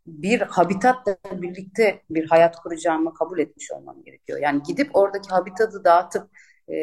bir 0.08 0.42
habitatla 0.42 1.18
birlikte 1.32 2.02
bir 2.10 2.30
hayat 2.30 2.56
kuracağımı 2.56 3.14
kabul 3.14 3.40
etmiş 3.40 3.72
olmam 3.72 4.04
gerekiyor. 4.04 4.40
Yani 4.42 4.62
gidip 4.68 4.96
oradaki 4.96 5.30
habitatı 5.30 5.84
dağıtıp 5.84 6.30
e, 6.70 6.75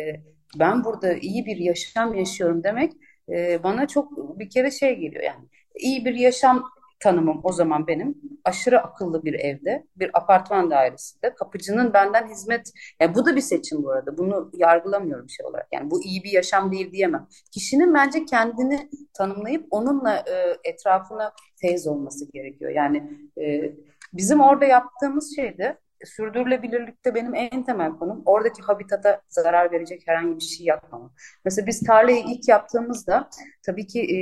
ben 0.58 0.84
burada 0.84 1.12
iyi 1.12 1.46
bir 1.46 1.56
yaşam 1.56 2.14
yaşıyorum 2.14 2.64
demek 2.64 2.92
e, 3.28 3.62
bana 3.62 3.88
çok 3.88 4.38
bir 4.38 4.50
kere 4.50 4.70
şey 4.70 4.94
geliyor 4.96 5.22
yani. 5.22 5.48
İyi 5.78 6.04
bir 6.04 6.14
yaşam 6.14 6.64
tanımım 7.02 7.40
o 7.42 7.52
zaman 7.52 7.86
benim 7.86 8.14
aşırı 8.44 8.80
akıllı 8.80 9.24
bir 9.24 9.34
evde, 9.34 9.86
bir 9.96 10.10
apartman 10.14 10.70
dairesinde 10.70 11.34
kapıcının 11.34 11.92
benden 11.92 12.28
hizmet 12.28 12.72
yani 13.00 13.14
bu 13.14 13.26
da 13.26 13.36
bir 13.36 13.40
seçim 13.40 13.82
bu 13.82 13.90
arada. 13.90 14.18
Bunu 14.18 14.50
yargılamıyorum 14.54 15.30
şey 15.30 15.46
olarak. 15.46 15.68
Yani 15.72 15.90
bu 15.90 16.02
iyi 16.02 16.24
bir 16.24 16.30
yaşam 16.30 16.72
değil 16.72 16.92
diyemem. 16.92 17.28
Kişinin 17.52 17.94
bence 17.94 18.24
kendini 18.24 18.90
tanımlayıp 19.14 19.66
onunla 19.70 20.16
e, 20.16 20.56
etrafına 20.64 21.32
teyze 21.60 21.90
olması 21.90 22.32
gerekiyor. 22.32 22.70
Yani 22.70 23.10
e, 23.40 23.72
bizim 24.12 24.40
orada 24.40 24.64
yaptığımız 24.64 25.36
şey 25.36 25.58
de 25.58 25.78
sürdürülebilirlikte 26.04 27.14
benim 27.14 27.34
en 27.34 27.64
temel 27.64 27.92
konum 27.92 28.22
oradaki 28.26 28.62
habitata 28.62 29.20
zarar 29.28 29.72
verecek 29.72 30.02
herhangi 30.06 30.36
bir 30.36 30.44
şey 30.44 30.66
yapmamak. 30.66 31.10
Mesela 31.44 31.66
biz 31.66 31.80
tarlayı 31.80 32.24
ilk 32.28 32.48
yaptığımızda 32.48 33.28
tabii 33.66 33.86
ki 33.86 34.00
e, 34.00 34.18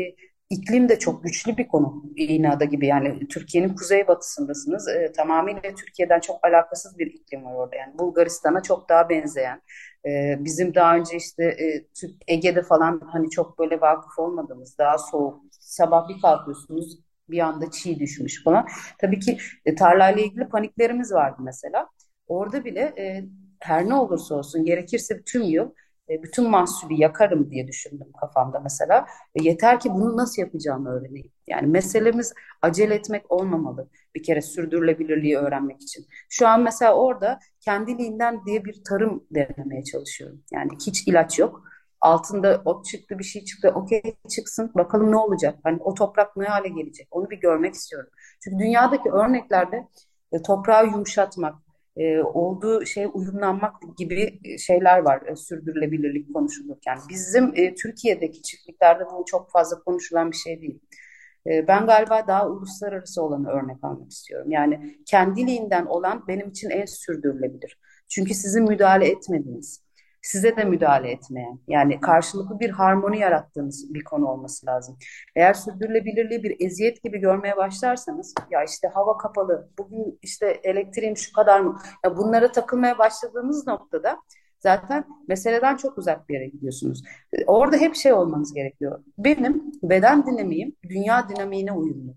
iklim 0.50 0.88
de 0.88 0.98
çok 0.98 1.24
güçlü 1.24 1.56
bir 1.56 1.68
konu. 1.68 2.02
İğneada 2.16 2.64
gibi 2.64 2.86
yani 2.86 3.28
Türkiye'nin 3.28 3.74
kuzeybatısındasınız. 3.74 4.88
E, 4.88 5.12
tamamıyla 5.12 5.74
Türkiye'den 5.74 6.20
çok 6.20 6.46
alakasız 6.46 6.98
bir 6.98 7.06
iklim 7.06 7.44
var 7.44 7.54
orada. 7.54 7.76
Yani 7.76 7.98
Bulgaristan'a 7.98 8.62
çok 8.62 8.88
daha 8.88 9.08
benzeyen. 9.08 9.62
E, 10.06 10.36
bizim 10.40 10.74
daha 10.74 10.96
önce 10.96 11.16
işte 11.16 11.44
e, 11.44 11.86
Ege'de 12.34 12.62
falan 12.62 13.00
hani 13.12 13.30
çok 13.30 13.58
böyle 13.58 13.80
vakıf 13.80 14.18
olmadığımız 14.18 14.78
daha 14.78 14.98
soğuk. 14.98 15.40
Sabah 15.50 16.08
bir 16.08 16.20
kalkıyorsunuz 16.22 16.98
bir 17.28 17.38
anda 17.38 17.70
çiğ 17.70 18.00
düşmüş 18.00 18.44
falan. 18.44 18.66
Tabii 18.98 19.20
ki 19.20 19.38
e, 19.64 19.74
tarlayla 19.74 20.22
ilgili 20.22 20.48
paniklerimiz 20.48 21.12
vardı 21.12 21.36
mesela. 21.40 21.88
Orada 22.26 22.64
bile 22.64 22.80
e, 22.98 23.24
her 23.60 23.88
ne 23.88 23.94
olursa 23.94 24.34
olsun 24.34 24.64
gerekirse 24.64 25.22
tüm 25.22 25.42
yıl 25.42 25.70
e, 26.10 26.22
bütün 26.22 26.50
mahsulü 26.50 26.94
yakarım 26.94 27.50
diye 27.50 27.68
düşündüm 27.68 28.12
kafamda 28.20 28.60
mesela. 28.60 29.06
E, 29.34 29.42
yeter 29.42 29.80
ki 29.80 29.90
bunu 29.90 30.16
nasıl 30.16 30.42
yapacağımı 30.42 30.90
öğreneyim. 30.90 31.30
Yani 31.46 31.66
meselemiz 31.66 32.34
acele 32.62 32.94
etmek 32.94 33.32
olmamalı 33.32 33.88
bir 34.14 34.22
kere 34.22 34.42
sürdürülebilirliği 34.42 35.38
öğrenmek 35.38 35.82
için. 35.82 36.06
Şu 36.28 36.48
an 36.48 36.62
mesela 36.62 36.94
orada 36.94 37.40
kendiliğinden 37.60 38.46
diye 38.46 38.64
bir 38.64 38.84
tarım 38.84 39.24
denemeye 39.30 39.84
çalışıyorum. 39.84 40.42
Yani 40.52 40.70
hiç 40.86 41.08
ilaç 41.08 41.38
yok. 41.38 41.62
Altında 42.00 42.62
ot 42.64 42.84
çıktı 42.84 43.18
bir 43.18 43.24
şey 43.24 43.44
çıktı. 43.44 43.72
Okey 43.74 44.02
çıksın 44.36 44.72
bakalım 44.74 45.12
ne 45.12 45.16
olacak? 45.16 45.58
Hani 45.62 45.78
o 45.82 45.94
toprak 45.94 46.36
ne 46.36 46.44
hale 46.44 46.68
gelecek? 46.68 47.08
Onu 47.10 47.30
bir 47.30 47.40
görmek 47.40 47.74
istiyorum. 47.74 48.10
Çünkü 48.44 48.58
dünyadaki 48.58 49.10
örneklerde 49.10 49.88
e, 50.32 50.42
toprağı 50.42 50.86
yumuşatmak, 50.86 51.54
e, 52.00 52.22
olduğu 52.22 52.86
şeye 52.86 53.06
uyumlanmak 53.06 53.74
gibi 53.98 54.40
şeyler 54.58 54.98
var 54.98 55.22
e, 55.26 55.36
sürdürülebilirlik 55.36 56.34
konuşulurken. 56.34 56.98
Bizim 57.08 57.52
e, 57.54 57.74
Türkiye'deki 57.74 58.42
çiftliklerde 58.42 59.04
bu 59.04 59.24
çok 59.26 59.50
fazla 59.50 59.82
konuşulan 59.82 60.30
bir 60.30 60.36
şey 60.36 60.60
değil. 60.60 60.80
E, 61.46 61.68
ben 61.68 61.86
galiba 61.86 62.26
daha 62.26 62.48
uluslararası 62.48 63.22
olanı 63.22 63.48
örnek 63.48 63.84
almak 63.84 64.10
istiyorum. 64.10 64.50
Yani 64.50 64.98
kendiliğinden 65.06 65.86
olan 65.86 66.24
benim 66.28 66.48
için 66.48 66.70
en 66.70 66.84
sürdürülebilir. 66.84 67.78
Çünkü 68.08 68.34
sizin 68.34 68.64
müdahale 68.64 69.08
etmediğiniz, 69.08 69.82
size 70.22 70.56
de 70.56 70.64
müdahale 70.64 71.10
etmeyen, 71.10 71.58
yani 71.68 72.00
karşılıklı 72.00 72.60
bir 72.60 72.70
harmoni 72.70 73.18
yarattığınız 73.18 73.94
bir 73.94 74.04
konu 74.04 74.26
olması 74.26 74.66
lazım. 74.66 74.98
Eğer 75.36 75.54
sürdürülebilirliği 75.54 76.42
bir 76.42 76.66
eziyet 76.66 77.02
gibi 77.02 77.18
görmeye 77.18 77.56
başlarsanız, 77.56 78.34
ya 78.50 78.64
işte 78.64 78.88
hava 78.88 79.16
kapalı, 79.16 79.70
bugün 79.78 80.18
işte 80.22 80.60
elektriğim 80.62 81.16
şu 81.16 81.32
kadar 81.32 81.60
mı? 81.60 81.78
Ya 82.04 82.16
bunlara 82.16 82.52
takılmaya 82.52 82.98
başladığınız 82.98 83.66
noktada 83.66 84.16
zaten 84.58 85.04
meseleden 85.28 85.76
çok 85.76 85.98
uzak 85.98 86.28
bir 86.28 86.34
yere 86.34 86.48
gidiyorsunuz. 86.48 87.02
Orada 87.46 87.76
hep 87.76 87.94
şey 87.94 88.12
olmanız 88.12 88.54
gerekiyor. 88.54 89.04
Benim 89.18 89.72
beden 89.82 90.26
dinamiğim 90.26 90.76
dünya 90.88 91.28
dinamiğine 91.28 91.72
uyumlu. 91.72 92.14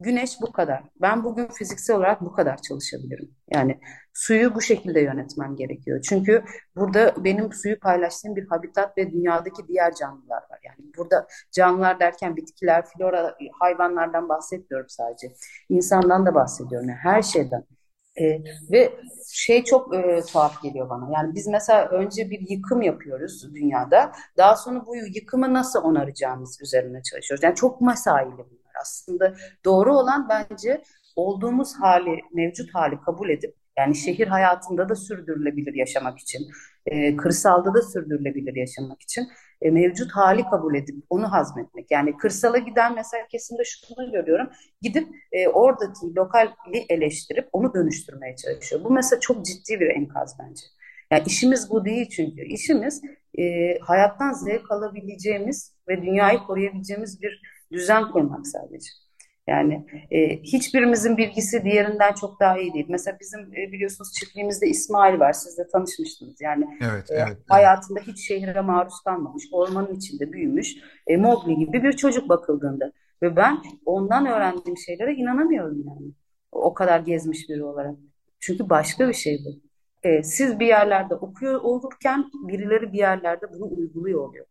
Güneş 0.00 0.40
bu 0.42 0.52
kadar. 0.52 0.82
Ben 1.00 1.24
bugün 1.24 1.46
fiziksel 1.46 1.96
olarak 1.96 2.20
bu 2.20 2.32
kadar 2.32 2.62
çalışabilirim. 2.62 3.34
Yani 3.54 3.80
suyu 4.14 4.54
bu 4.54 4.60
şekilde 4.60 5.00
yönetmem 5.00 5.56
gerekiyor. 5.56 6.00
Çünkü 6.08 6.44
burada 6.76 7.24
benim 7.24 7.52
suyu 7.52 7.80
paylaştığım 7.80 8.36
bir 8.36 8.46
habitat 8.46 8.98
ve 8.98 9.12
dünyadaki 9.12 9.68
diğer 9.68 9.94
canlılar 9.94 10.42
var. 10.50 10.60
Yani 10.64 10.92
burada 10.96 11.26
canlılar 11.52 12.00
derken 12.00 12.36
bitkiler, 12.36 12.84
flora, 12.86 13.36
hayvanlardan 13.58 14.28
bahsetmiyorum 14.28 14.88
sadece. 14.88 15.32
İnsandan 15.68 16.26
da 16.26 16.34
bahsediyorum. 16.34 16.88
Yani 16.88 16.98
her 17.02 17.22
şeyden. 17.22 17.64
E, 18.16 18.24
ve 18.72 18.92
şey 19.32 19.64
çok 19.64 19.94
e, 19.94 20.22
tuhaf 20.32 20.62
geliyor 20.62 20.90
bana. 20.90 21.10
Yani 21.14 21.34
biz 21.34 21.46
mesela 21.46 21.88
önce 21.88 22.30
bir 22.30 22.50
yıkım 22.50 22.82
yapıyoruz 22.82 23.54
dünyada. 23.54 24.12
Daha 24.36 24.56
sonra 24.56 24.86
bu 24.86 24.96
yıkımı 24.96 25.54
nasıl 25.54 25.82
onaracağımız 25.82 26.58
üzerine 26.62 27.02
çalışıyoruz. 27.02 27.44
Yani 27.44 27.54
çok 27.54 27.80
mesaili 27.80 28.32
bunlar. 28.32 28.59
Aslında 28.80 29.34
doğru 29.64 29.96
olan 29.96 30.28
bence 30.28 30.82
olduğumuz 31.16 31.74
hali, 31.80 32.20
mevcut 32.32 32.74
hali 32.74 33.00
kabul 33.00 33.28
edip 33.30 33.54
yani 33.78 33.94
şehir 33.96 34.26
hayatında 34.26 34.88
da 34.88 34.94
sürdürülebilir 34.94 35.74
yaşamak 35.74 36.18
için, 36.18 36.48
e, 36.86 37.16
kırsalda 37.16 37.74
da 37.74 37.82
sürdürülebilir 37.82 38.56
yaşamak 38.56 39.02
için 39.02 39.28
e, 39.62 39.70
mevcut 39.70 40.12
hali 40.12 40.42
kabul 40.44 40.74
edip 40.74 40.96
onu 41.10 41.32
hazmetmek. 41.32 41.90
Yani 41.90 42.16
kırsala 42.16 42.58
giden 42.58 42.94
mesela 42.94 43.26
kesimde 43.26 43.62
şunu 43.64 44.12
görüyorum. 44.12 44.50
Gidip 44.82 45.08
e, 45.32 45.48
oradaki 45.48 46.14
lokali 46.16 46.86
eleştirip 46.88 47.48
onu 47.52 47.74
dönüştürmeye 47.74 48.36
çalışıyor. 48.36 48.84
Bu 48.84 48.90
mesela 48.90 49.20
çok 49.20 49.46
ciddi 49.46 49.80
bir 49.80 49.88
enkaz 49.90 50.36
bence. 50.40 50.62
Yani 51.12 51.22
işimiz 51.26 51.70
bu 51.70 51.84
değil 51.84 52.08
çünkü. 52.08 52.42
İşimiz 52.42 53.02
e, 53.38 53.78
hayattan 53.78 54.32
zevk 54.32 54.70
alabileceğimiz 54.70 55.74
ve 55.88 56.02
dünyayı 56.02 56.38
koruyabileceğimiz 56.38 57.22
bir 57.22 57.42
düzen 57.72 58.10
kurmak 58.10 58.46
sadece. 58.46 58.90
Yani 59.48 59.86
e, 60.10 60.42
hiçbirimizin 60.42 61.16
bilgisi 61.16 61.64
diğerinden 61.64 62.14
çok 62.14 62.40
daha 62.40 62.58
iyi 62.58 62.74
değil. 62.74 62.86
Mesela 62.88 63.16
bizim 63.20 63.40
e, 63.40 63.72
biliyorsunuz 63.72 64.12
çiftliğimizde 64.12 64.66
İsmail 64.66 65.20
var. 65.20 65.32
Siz 65.32 65.58
de 65.58 65.68
tanışmıştınız. 65.72 66.40
Yani 66.40 66.66
Evet, 66.80 67.10
e, 67.10 67.14
evet, 67.14 67.28
evet. 67.28 67.38
hayatında 67.48 68.00
hiç 68.00 68.28
şehre 68.28 68.60
maruz 68.60 69.00
kalmamış, 69.04 69.44
ormanın 69.52 69.94
içinde 69.94 70.32
büyümüş, 70.32 70.76
e, 71.06 71.16
Mowgli 71.16 71.56
gibi 71.56 71.82
bir 71.82 71.92
çocuk 71.92 72.28
bakıldığında. 72.28 72.92
Ve 73.22 73.36
ben 73.36 73.58
ondan 73.86 74.26
öğrendiğim 74.26 74.78
şeylere 74.78 75.14
inanamıyorum 75.14 75.82
yani. 75.86 76.12
O 76.52 76.74
kadar 76.74 77.00
gezmiş 77.00 77.48
biri 77.48 77.64
olarak. 77.64 77.96
Çünkü 78.40 78.70
başka 78.70 79.08
bir 79.08 79.14
şey 79.14 79.38
bu. 79.44 79.60
E, 80.08 80.22
siz 80.22 80.60
bir 80.60 80.66
yerlerde 80.66 81.14
okuyor 81.14 81.60
olurken 81.60 82.24
birileri 82.48 82.92
bir 82.92 82.98
yerlerde 82.98 83.46
bunu 83.52 83.70
uyguluyor 83.76 84.20
oluyor. 84.28 84.46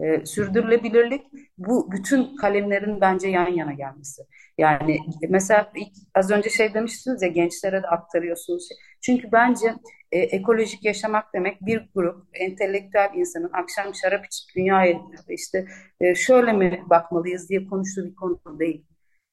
E, 0.00 0.26
sürdürülebilirlik 0.26 1.22
bu 1.58 1.92
bütün 1.92 2.36
kalemlerin 2.36 3.00
bence 3.00 3.28
yan 3.28 3.48
yana 3.48 3.72
gelmesi. 3.72 4.22
Yani 4.58 4.98
mesela 5.28 5.72
ilk, 5.76 5.92
az 6.14 6.30
önce 6.30 6.50
şey 6.50 6.74
demiştiniz 6.74 7.22
ya 7.22 7.28
gençlere 7.28 7.82
de 7.82 7.86
aktarıyorsunuz. 7.86 8.68
Çünkü 9.00 9.32
bence 9.32 9.74
e, 10.12 10.18
ekolojik 10.18 10.84
yaşamak 10.84 11.34
demek 11.34 11.66
bir 11.66 11.88
grup 11.94 12.26
entelektüel 12.34 13.10
insanın 13.14 13.50
akşam 13.52 13.94
şarap 13.94 14.26
içip 14.26 14.56
dünyaya 14.56 15.00
işte 15.28 15.66
e, 16.00 16.14
şöyle 16.14 16.52
mi 16.52 16.82
bakmalıyız 16.90 17.48
diye 17.48 17.66
konuştuğu 17.66 18.04
bir 18.04 18.14
konu 18.14 18.58
değil. 18.58 18.84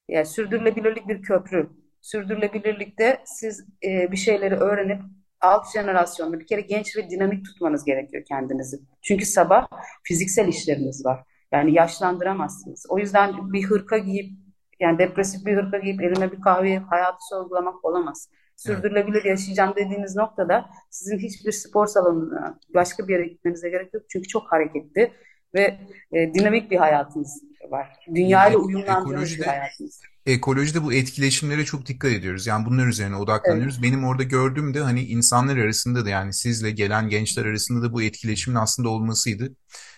Yani 0.09 0.25
sürdürülebilirlik 0.25 1.07
bir 1.07 1.21
köprü. 1.21 1.69
Sürdürülebilirlikte 2.01 3.21
siz 3.25 3.65
e, 3.83 4.11
bir 4.11 4.17
şeyleri 4.17 4.55
öğrenip 4.55 5.01
alt 5.41 5.73
jenerasyonda 5.73 6.39
bir 6.39 6.47
kere 6.47 6.61
genç 6.61 6.97
ve 6.97 7.09
dinamik 7.09 7.45
tutmanız 7.45 7.85
gerekiyor 7.85 8.23
kendinizi. 8.27 8.77
Çünkü 9.01 9.25
sabah 9.25 9.67
fiziksel 10.03 10.47
işleriniz 10.47 11.05
var. 11.05 11.23
Yani 11.51 11.73
yaşlandıramazsınız. 11.73 12.85
O 12.89 12.97
yüzden 12.97 13.53
bir 13.53 13.63
hırka 13.63 13.97
giyip 13.97 14.31
yani 14.79 14.99
depresif 14.99 15.45
bir 15.45 15.57
hırka 15.57 15.77
giyip 15.77 16.01
elime 16.01 16.31
bir 16.31 16.41
kahve 16.41 16.77
hayatı 16.77 17.17
sorgulamak 17.29 17.85
olamaz. 17.85 18.29
Evet. 18.31 18.77
Sürdürülebilir 18.77 19.23
yaşayacağım 19.23 19.75
dediğiniz 19.75 20.15
noktada 20.15 20.65
sizin 20.89 21.17
hiçbir 21.17 21.51
spor 21.51 21.87
salonuna 21.87 22.59
başka 22.73 23.07
bir 23.07 23.13
yere 23.13 23.27
gitmenize 23.27 23.69
gerek 23.69 23.93
yok. 23.93 24.03
Çünkü 24.09 24.27
çok 24.27 24.51
hareketli 24.51 25.13
ve 25.55 25.79
e, 26.11 26.33
dinamik 26.33 26.71
bir 26.71 26.77
hayatınız 26.77 27.41
var. 27.71 27.87
Dünyayla 28.15 28.59
E- 28.59 28.61
uyumlandığınız 28.61 29.37
bir 29.37 29.43
hayatınız. 29.45 30.01
ekolojide 30.25 30.83
bu 30.83 30.93
etkileşimlere 30.93 31.65
çok 31.65 31.85
dikkat 31.85 32.11
ediyoruz. 32.11 32.47
Yani 32.47 32.65
bunlar 32.65 32.87
üzerine 32.87 33.15
Evet. 33.15 33.23
odaklanıyoruz. 33.23 33.83
Benim 33.83 34.05
orada 34.05 34.23
gördüğüm 34.23 34.73
de 34.73 34.79
hani 34.79 35.03
insanlar 35.03 35.57
arasında 35.57 36.05
da 36.05 36.09
yani 36.09 36.33
sizle 36.33 36.71
gelen 36.71 37.09
gençler 37.09 37.45
arasında 37.45 37.81
da 37.83 37.93
bu 37.93 38.01
etkileşimin 38.03 38.55
aslında 38.55 38.89
olmasıydı. 38.89 39.55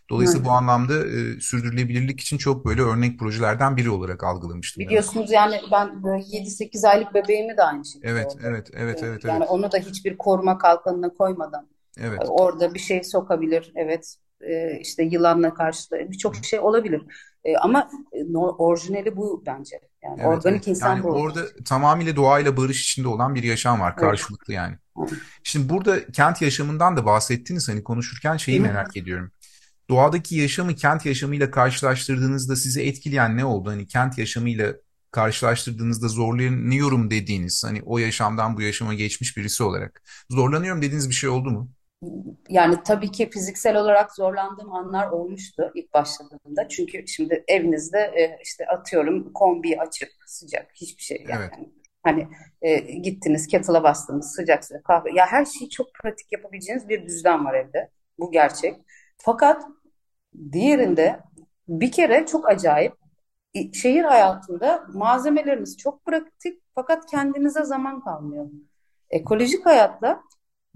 Dolayısıyla 0.10 0.46
bu 0.46 0.50
Evet. 0.50 0.58
anlamda 0.58 1.08
e, 1.08 1.40
sürdürülebilirlik 1.40 2.20
için 2.20 2.38
çok 2.38 2.66
böyle 2.66 2.82
örnek 2.82 3.20
projelerden 3.20 3.78
biri 3.78 3.90
olarak 3.90 4.24
algılamıştım 4.24 4.82
ben. 4.82 4.88
Biliyorsunuz 4.88 5.32
yani 5.32 5.56
ben 5.72 6.04
böyle 6.04 6.24
7-8 6.24 6.86
aylık 6.86 7.14
bebeğimi 7.14 7.58
de 7.58 7.64
aynı 7.64 7.86
şekilde 7.86 8.08
Evet, 8.08 8.26
orada. 8.36 8.48
evet, 8.48 8.70
evet, 8.74 9.04
e, 9.04 9.06
evet, 9.06 9.26
Yani 9.26 9.38
evet. 9.38 9.50
onu 9.50 9.72
da 9.72 9.78
hiçbir 9.78 10.18
koruma 10.18 10.58
kalkanına 10.58 11.10
koymadan 11.10 11.68
e, 11.98 12.04
Evet. 12.08 12.20
orada 12.28 12.74
bir 12.74 12.80
şey 12.80 13.04
sokabilir. 13.04 13.72
Evet 13.76 14.16
e, 14.42 14.80
işte 14.82 15.04
yılanla 15.04 15.54
karşı 15.54 15.92
da 15.92 16.12
birçok 16.12 16.36
şey 16.36 16.60
olabilir. 16.60 17.02
E, 17.44 17.58
ama 17.58 17.90
e, 18.14 18.34
no- 18.34 18.56
orijinali 18.58 19.18
bu 19.18 19.44
bence. 19.46 19.80
Yani 20.04 20.22
Evet, 20.22 20.28
evet. 20.34 20.38
organik 20.38 20.68
insan 20.68 20.96
Yani 20.96 21.04
bu. 21.04 21.08
orada 21.08 21.42
tamamıyla 21.66 22.16
doğayla 22.16 22.58
barış 22.58 22.84
içinde 22.84 23.08
olan 23.08 23.36
bir 23.36 23.44
yaşam 23.44 23.80
var, 23.80 23.96
Evet. 24.00 24.02
karşılıklı 24.02 24.54
yani. 24.54 24.76
Evet. 25.00 25.14
Şimdi 25.44 25.70
burada 25.70 26.08
kent 26.12 26.42
yaşamından 26.42 26.98
da 26.98 27.06
bahsettiniz 27.06 27.70
hani 27.70 27.84
konuşurken 27.84 28.38
şeyi 28.38 28.58
hı. 28.58 28.62
merak 28.64 28.98
ediyorum. 28.98 29.32
Doğadaki 29.90 30.36
yaşamı 30.36 30.76
kent 30.76 31.06
yaşamıyla 31.06 31.52
karşılaştırdığınızda 31.52 32.56
sizi 32.56 32.82
etkileyen 32.84 33.38
ne 33.38 33.46
oldu? 33.46 33.70
Hani 33.70 33.88
kent 33.88 34.18
yaşamıyla 34.18 34.74
karşılaştırdığınızda 35.12 36.08
zorlanıyorum 36.08 37.12
dediğiniz, 37.12 37.64
hani 37.64 37.82
o 37.86 37.98
yaşamdan 37.98 38.58
bu 38.58 38.62
yaşama 38.62 38.94
geçmiş 38.94 39.38
birisi 39.38 39.64
olarak 39.64 40.04
zorlanıyorum 40.30 40.82
dediğiniz 40.82 41.10
bir 41.10 41.16
şey 41.16 41.30
oldu 41.30 41.52
mu? 41.52 41.72
Yani 42.50 42.76
tabii 42.86 43.12
ki 43.12 43.30
fiziksel 43.30 43.76
olarak 43.76 44.16
zorlandığım 44.16 44.74
anlar 44.74 45.10
olmuştu 45.10 45.72
ilk 45.76 45.94
başladığımda. 45.94 46.68
Çünkü 46.70 47.08
şimdi 47.08 47.44
evinizde 47.48 48.00
e, 48.00 48.40
işte 48.44 48.68
atıyorum 48.68 49.34
kombi 49.34 49.80
açık, 49.80 50.10
sıcak, 50.26 50.72
hiçbir 50.76 51.04
şey 51.04 51.26
Evet, 51.30 51.52
yani. 51.58 51.70
Hani 52.04 52.28
e, 52.62 52.78
gittiniz 52.80 53.48
kettle'a 53.48 53.84
bastınız 53.84 54.32
sıcak 54.36 54.66
sıcak 54.66 54.84
kahve. 54.84 55.12
Ya 55.14 55.26
her 55.28 55.46
şeyi 55.46 55.70
çok 55.70 55.88
pratik 55.94 56.32
yapabileceğiniz 56.32 56.90
bir 56.90 57.06
düzen 57.06 57.46
var 57.46 57.54
evde. 57.54 57.90
Bu 58.20 58.32
gerçek. 58.32 58.76
Fakat 59.18 59.64
diğerinde 60.52 61.20
bir 61.68 61.92
kere 61.92 62.26
çok 62.26 62.50
acayip 62.50 62.94
şehir 63.74 64.04
hayatında 64.04 64.86
malzemeleriniz 64.94 65.78
çok 65.78 66.06
pratik 66.06 66.62
fakat 66.76 67.12
kendinize 67.12 67.64
zaman 67.64 68.02
kalmıyor. 68.02 68.50
Ekolojik 69.10 69.66
hayatta 69.66 70.24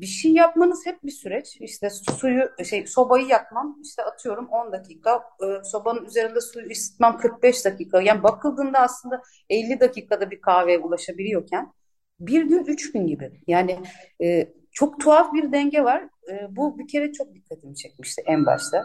bir 0.02 0.06
şey 0.06 0.34
yapmanız 0.34 0.86
hep 0.86 1.04
bir 1.04 1.12
süreç. 1.12 1.58
İşte 1.62 1.90
suyu 1.90 2.50
şey 2.70 2.88
sobayı 2.88 3.28
yakmam 3.28 3.78
işte 3.84 4.04
atıyorum 4.04 4.48
10 4.48 4.72
dakika, 4.72 5.24
e, 5.44 5.64
sobanın 5.64 6.06
üzerinde 6.06 6.42
suyu 6.42 6.72
ısıtmam 6.72 7.18
45 7.18 7.66
dakika. 7.66 8.02
Yani 8.02 8.24
bakıldığında 8.24 8.80
aslında 8.80 9.22
50 9.50 9.80
dakikada 9.80 10.32
bir 10.32 10.42
kahveye 10.42 10.80
ulaşabiliyorken 10.80 11.74
bir 12.20 12.44
gün 12.44 12.66
üç 12.66 12.92
gün 12.92 13.08
gibi. 13.08 13.32
Yani 13.48 13.80
e, 14.24 14.54
çok 14.72 15.00
tuhaf 15.00 15.34
bir 15.34 15.52
denge 15.52 15.84
var. 15.84 16.04
E, 16.32 16.56
bu 16.56 16.80
bir 16.80 16.88
kere 16.88 17.12
çok 17.12 17.34
dikkatimi 17.34 17.76
çekmişti 17.76 18.24
en 18.26 18.46
başta. 18.46 18.84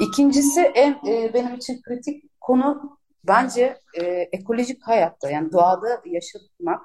İkincisi 0.00 0.60
en 0.60 0.92
e, 1.08 1.34
benim 1.34 1.54
için 1.54 1.82
kritik 1.82 2.40
konu 2.40 2.98
bence 3.24 3.78
e, 4.00 4.04
ekolojik 4.32 4.82
hayatta 4.82 5.30
yani 5.30 5.52
doğada 5.52 6.02
yaşamak 6.04 6.80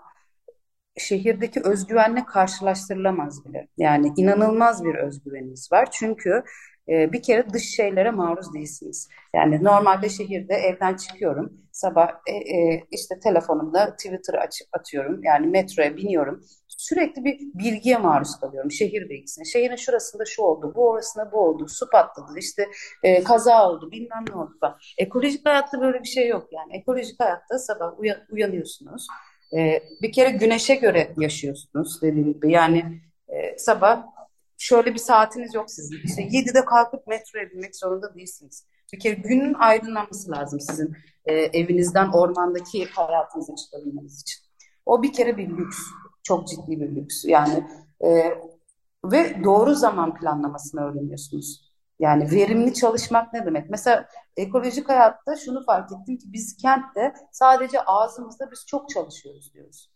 şehirdeki 0.98 1.62
özgüvenle 1.64 2.26
karşılaştırılamaz 2.26 3.46
bile. 3.46 3.59
Yani 3.80 4.14
inanılmaz 4.18 4.84
bir 4.84 4.96
özgüveniniz 4.96 5.72
var. 5.72 5.88
Çünkü 5.92 6.44
e, 6.90 7.12
bir 7.12 7.22
kere 7.24 7.50
dış 7.54 7.76
şeylere 7.76 8.12
maruz 8.12 8.54
değilsiniz. 8.54 9.08
Yani 9.36 9.64
normalde 9.64 10.10
şehirde 10.10 10.54
evden 10.54 10.96
çıkıyorum. 10.96 11.54
Sabah 11.72 12.10
e, 12.28 12.34
e, 12.34 12.84
işte 12.92 13.20
telefonumda 13.24 13.96
Twitter'ı 13.96 14.40
açıp 14.40 14.68
atıyorum. 14.74 15.24
Yani 15.24 15.48
metroya 15.48 15.98
biniyorum. 15.98 16.44
Sürekli 16.68 17.24
bir 17.24 17.40
bilgiye 17.40 17.98
maruz 17.98 18.40
kalıyorum. 18.40 18.72
Şehir 18.72 19.10
bilgisine. 19.10 19.46
Şehrin 19.46 19.76
şurasında 19.76 20.24
şu 20.26 20.42
oldu, 20.42 20.74
bu 20.76 20.90
orasında 20.90 21.32
bu 21.32 21.38
oldu, 21.38 21.66
su 21.68 21.90
patladı, 21.90 22.34
işte 22.38 22.68
e, 23.04 23.24
kaza 23.24 23.70
oldu, 23.70 23.92
bilmem 23.92 24.26
ne 24.30 24.36
oldu 24.36 24.52
falan. 24.62 24.78
Ekolojik 24.98 25.46
hayatta 25.46 25.82
böyle 25.82 26.00
bir 26.00 26.08
şey 26.08 26.28
yok 26.28 26.48
yani. 26.52 26.78
Ekolojik 26.78 27.20
hayatta 27.20 27.60
sabah 27.60 28.00
uya- 28.00 28.26
uyanıyorsunuz. 28.32 29.08
Ee, 29.58 29.84
bir 30.02 30.12
kere 30.12 30.30
güneşe 30.30 30.76
göre 30.76 31.14
yaşıyorsunuz 31.18 32.02
dediğim 32.02 32.34
gibi. 32.34 32.52
Yani 32.52 33.02
e, 33.30 33.58
sabah 33.58 34.06
şöyle 34.58 34.94
bir 34.94 35.00
saatiniz 35.00 35.54
yok 35.54 35.72
sizin. 35.72 35.98
İşte 36.04 36.22
7'de 36.22 36.66
kalkıp 36.66 37.08
metroya 37.08 37.50
binmek 37.50 37.76
zorunda 37.76 38.16
değilsiniz. 38.16 38.66
Bir 38.94 39.00
kere 39.00 39.14
günün 39.14 39.54
aydınlanması 39.54 40.32
lazım 40.32 40.60
sizin 40.60 40.96
e, 41.26 41.34
evinizden 41.34 42.10
ormandaki 42.10 42.86
hayatınıza 42.86 43.56
çıkabilmeniz 43.56 44.22
için. 44.22 44.44
O 44.86 45.04
bir 45.04 45.14
kere 45.14 45.38
bir 45.38 45.50
lüks. 45.50 45.78
Çok 46.24 46.48
ciddi 46.48 46.80
bir 46.80 46.96
lüks. 46.96 47.26
Yani 47.26 47.68
e, 48.04 48.10
ve 49.06 49.44
doğru 49.44 49.76
zaman 49.76 50.20
planlamasını 50.20 50.82
öğreniyorsunuz. 50.82 51.70
Yani 52.00 52.32
verimli 52.32 52.74
çalışmak 52.74 53.34
ne 53.34 53.46
demek? 53.46 53.70
Mesela 53.70 54.08
ekolojik 54.38 54.90
hayatta 54.90 55.36
şunu 55.36 55.64
fark 55.66 55.92
ettim 55.92 56.18
ki 56.18 56.34
biz 56.34 56.58
kentte 56.58 57.14
sadece 57.32 57.82
ağzımızda 57.82 58.52
biz 58.52 58.66
çok 58.68 58.90
çalışıyoruz 58.90 59.54
diyoruz. 59.54 59.92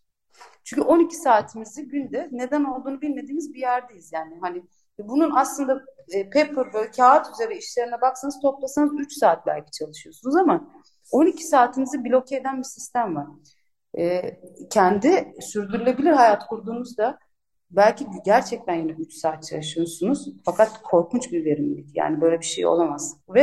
Çünkü 0.64 0.82
12 0.82 1.16
saatimizi 1.16 1.88
günde 1.88 2.30
neden 2.32 2.64
olduğunu 2.64 3.02
bilmediğimiz 3.02 3.54
bir 3.54 3.60
yerdeyiz 3.60 4.14
yani. 4.14 4.38
Hani 4.42 4.64
bunun 5.00 5.36
aslında 5.36 5.82
e, 6.14 6.24
paper 6.24 6.74
böyle 6.74 6.92
kağıt 6.92 7.28
üzeri 7.34 7.58
işlerine 7.58 8.02
baksanız 8.02 8.40
toplasanız 8.42 8.92
3 9.00 9.14
saat 9.14 9.46
belki 9.46 9.72
çalışıyorsunuz 9.72 10.36
ama 10.36 10.72
12 11.12 11.44
saatinizi 11.44 12.06
bloke 12.06 12.36
eden 12.36 12.58
bir 12.58 12.64
sistem 12.64 13.16
var. 13.16 13.28
E, 13.98 14.22
kendi 14.70 15.34
sürdürülebilir 15.42 16.12
hayat 16.12 16.48
kurduğunuzda 16.48 17.20
belki 17.72 18.06
gerçekten 18.26 18.76
yine 18.76 18.92
3 18.92 19.14
saat 19.14 19.44
çalışıyorsunuz. 19.44 20.30
Fakat 20.46 20.82
korkunç 20.84 21.32
bir 21.32 21.46
verimlilik. 21.46 21.96
Yani 21.96 22.22
böyle 22.22 22.40
bir 22.40 22.46
şey 22.46 22.66
olamaz. 22.66 23.18
Ve 23.30 23.42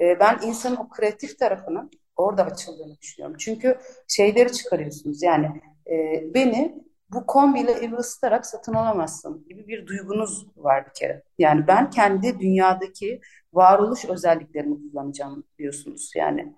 e, 0.00 0.20
ben 0.20 0.38
insanın 0.42 0.76
o 0.76 0.88
kreatif 0.88 1.38
tarafının 1.38 1.90
orada 2.16 2.44
açıldığını 2.44 2.98
düşünüyorum. 3.00 3.36
Çünkü 3.38 3.78
şeyleri 4.08 4.52
çıkarıyorsunuz. 4.52 5.22
Yani 5.22 5.60
e, 5.90 6.24
beni 6.34 6.84
bu 7.12 7.26
kombiyle 7.26 7.72
evi 7.72 7.94
ısıtarak 7.94 8.46
satın 8.46 8.74
alamazsın 8.74 9.46
gibi 9.48 9.68
bir 9.68 9.86
duygunuz 9.86 10.46
var 10.56 10.86
bir 10.86 10.94
kere. 10.94 11.22
Yani 11.38 11.66
ben 11.66 11.90
kendi 11.90 12.40
dünyadaki 12.40 13.20
varoluş 13.52 14.04
özelliklerimi 14.04 14.74
kullanacağım 14.74 15.44
diyorsunuz. 15.58 16.12
Yani 16.16 16.54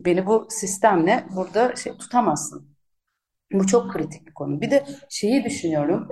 beni 0.00 0.26
bu 0.26 0.46
sistemle 0.50 1.24
burada 1.36 1.76
şey 1.76 1.96
tutamazsın. 1.96 2.72
Bu 3.52 3.66
çok 3.66 3.92
kritik 3.92 4.26
bir 4.26 4.34
konu. 4.34 4.60
Bir 4.60 4.70
de 4.70 4.84
şeyi 5.08 5.44
düşünüyorum 5.44 6.08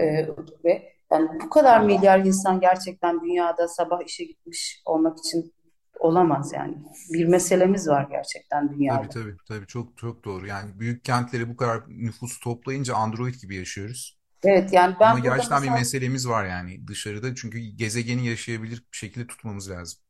ve 0.65 0.93
yani 1.13 1.29
bu 1.45 1.51
kadar 1.51 1.81
milyar 1.81 2.19
insan 2.19 2.61
gerçekten 2.61 3.21
dünyada 3.21 3.69
sabah 3.69 4.01
işe 4.07 4.25
gitmiş 4.25 4.83
olmak 4.85 5.19
için 5.19 5.55
olamaz 6.01 6.53
yani. 6.53 6.75
Bir 7.13 7.25
meselemiz 7.29 7.89
var 7.89 8.09
gerçekten 8.11 8.71
Tabii 8.89 9.09
dünyada. 9.09 9.09
tabii 9.09 9.37
tabii 9.47 9.67
çok 9.67 9.99
çok 9.99 10.25
doğru. 10.25 10.47
Yani 10.47 10.81
büyük 10.81 11.05
kentleri 11.05 11.49
bu 11.49 11.57
kadar 11.57 11.83
nüfusu 11.89 12.41
toplayınca 12.41 12.95
Android 12.95 13.35
gibi 13.35 13.57
yaşıyoruz. 13.57 14.19
Evet 14.45 14.73
yani 14.73 14.97
Ama 15.03 15.19
ben 15.19 15.23
burada 15.25 15.43
gerçekten 15.43 15.63
bir 15.65 15.69
mesela 15.69 15.81
meselemiz 15.81 16.29
var 16.29 16.47
yani 16.47 16.89
dışarıda. 16.89 17.35
Çünkü 17.35 17.59
gezegeni 17.61 18.27
yaşayabilir 18.29 18.79
bir 18.93 18.99
şekilde 18.99 19.27
tutmamız 19.27 19.71
lazım. 19.71 20.01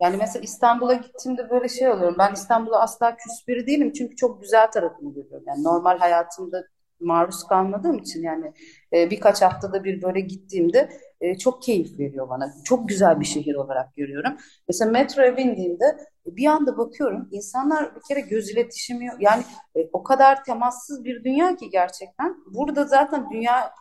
Yani 0.00 0.16
mesela 0.16 0.42
İstanbul'a 0.42 0.94
gittiğimde 0.94 1.50
böyle 1.50 1.68
şey 1.68 1.88
oluyorum. 1.88 2.16
Ben 2.18 2.32
İstanbul'a 2.34 2.80
asla 2.80 3.16
küs 3.16 3.48
biri 3.48 3.66
değilim 3.66 3.92
çünkü 3.92 4.16
çok 4.16 4.42
güzel 4.42 4.70
tarafını 4.70 5.14
görüyorum. 5.14 5.44
Yani 5.46 5.62
normal 5.64 5.98
hayatımda 5.98 6.64
maruz 7.00 7.44
kalmadığım 7.44 7.98
için 7.98 8.22
yani 8.22 8.52
e, 8.92 9.10
birkaç 9.10 9.42
haftada 9.42 9.84
bir 9.84 10.02
böyle 10.02 10.20
gittiğimde 10.20 10.88
e, 11.20 11.38
çok 11.38 11.62
keyif 11.62 11.98
veriyor 11.98 12.28
bana. 12.28 12.54
Çok 12.64 12.88
güzel 12.88 13.20
bir 13.20 13.24
şehir 13.24 13.54
olarak 13.54 13.96
görüyorum. 13.96 14.36
Mesela 14.68 14.90
metroya 14.90 15.36
bindiğimde 15.36 15.84
e, 16.26 16.36
bir 16.36 16.46
anda 16.46 16.78
bakıyorum 16.78 17.28
insanlar 17.30 17.96
bir 17.96 18.00
kere 18.08 18.20
göz 18.20 18.50
iletişimi 18.50 19.06
yok. 19.06 19.16
Yani 19.20 19.42
e, 19.76 19.88
o 19.92 20.02
kadar 20.02 20.44
temassız 20.44 21.04
bir 21.04 21.24
dünya 21.24 21.56
ki 21.56 21.70
gerçekten. 21.70 22.36
Burada 22.54 22.84
zaten 22.84 23.30
dünya 23.30 23.72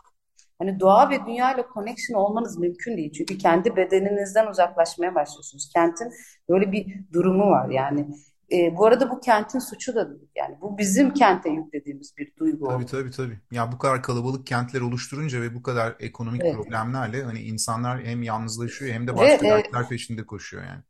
Hani 0.59 0.79
doğa 0.79 1.09
ve 1.09 1.25
dünya 1.25 1.53
ile 1.53 1.65
connection 1.73 2.19
olmanız 2.19 2.57
mümkün 2.57 2.97
değil. 2.97 3.11
Çünkü 3.17 3.37
kendi 3.37 3.75
bedeninizden 3.75 4.47
uzaklaşmaya 4.47 5.15
başlıyorsunuz. 5.15 5.69
Kentin 5.73 6.11
böyle 6.49 6.71
bir 6.71 6.85
durumu 7.13 7.49
var 7.49 7.69
yani. 7.69 8.07
E, 8.51 8.77
bu 8.77 8.85
arada 8.85 9.09
bu 9.11 9.19
kentin 9.19 9.59
suçu 9.59 9.95
da. 9.95 10.09
Yani 10.35 10.57
bu 10.61 10.77
bizim 10.77 11.13
kente 11.13 11.49
yüklediğimiz 11.49 12.17
bir 12.17 12.35
duygu 12.37 12.67
Tabii 12.67 12.85
oldu. 12.85 12.85
tabii 12.85 13.11
tabii. 13.11 13.39
Ya 13.51 13.71
bu 13.71 13.77
kadar 13.77 14.03
kalabalık 14.03 14.47
kentler 14.47 14.81
oluşturunca 14.81 15.41
ve 15.41 15.55
bu 15.55 15.63
kadar 15.63 15.95
ekonomik 15.99 16.47
Evet. 16.47 16.49
problemlerle 16.49 17.23
hani 17.23 17.39
insanlar 17.41 18.03
hem 18.03 18.23
yalnızlaşıyor 18.23 18.93
hem 18.93 19.07
de 19.07 19.15
Ve 19.19 19.25
başka 19.25 19.47
e, 19.47 19.49
dertler 19.49 19.87
peşinde 19.89 20.25
koşuyor 20.25 20.63
yani. 20.63 20.83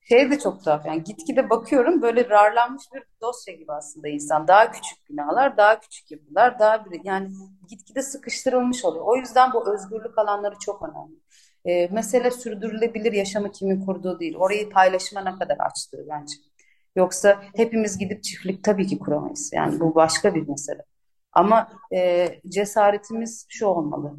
şey 0.00 0.30
de 0.30 0.38
çok 0.38 0.64
tuhaf 0.64 0.86
yani 0.86 1.04
gitgide 1.04 1.50
bakıyorum 1.50 2.02
böyle 2.02 2.28
rarlanmış 2.30 2.84
bir 2.94 3.02
dosya 3.20 3.54
gibi 3.54 3.72
aslında 3.72 4.08
insan. 4.08 4.48
Daha 4.48 4.70
küçük 4.72 5.08
binalar, 5.10 5.56
daha 5.56 5.80
küçük 5.80 6.10
yapılar, 6.10 6.58
daha 6.58 6.84
bir 6.84 7.00
yani 7.04 7.28
gitgide 7.68 8.02
sıkıştırılmış 8.02 8.84
oluyor. 8.84 9.04
O 9.06 9.16
yüzden 9.16 9.52
bu 9.52 9.74
özgürlük 9.74 10.18
alanları 10.18 10.54
çok 10.60 10.82
önemli. 10.82 11.16
E, 11.64 11.88
mesele 11.94 12.30
sürdürülebilir 12.30 13.12
yaşamı 13.12 13.52
kimin 13.52 13.86
kurduğu 13.86 14.20
değil. 14.20 14.36
Orayı 14.36 14.70
paylaşıma 14.70 15.20
ne 15.20 15.34
kadar 15.38 15.56
açtığı 15.58 16.06
bence. 16.10 16.34
Yoksa 16.96 17.42
hepimiz 17.56 17.98
gidip 17.98 18.22
çiftlik 18.24 18.64
tabii 18.64 18.86
ki 18.86 18.98
kuramayız. 18.98 19.50
Yani 19.54 19.80
bu 19.80 19.94
başka 19.94 20.34
bir 20.34 20.48
mesele. 20.48 20.82
Ama 21.32 21.68
e, 21.94 22.28
cesaretimiz 22.48 23.46
şu 23.48 23.66
olmalı. 23.66 24.14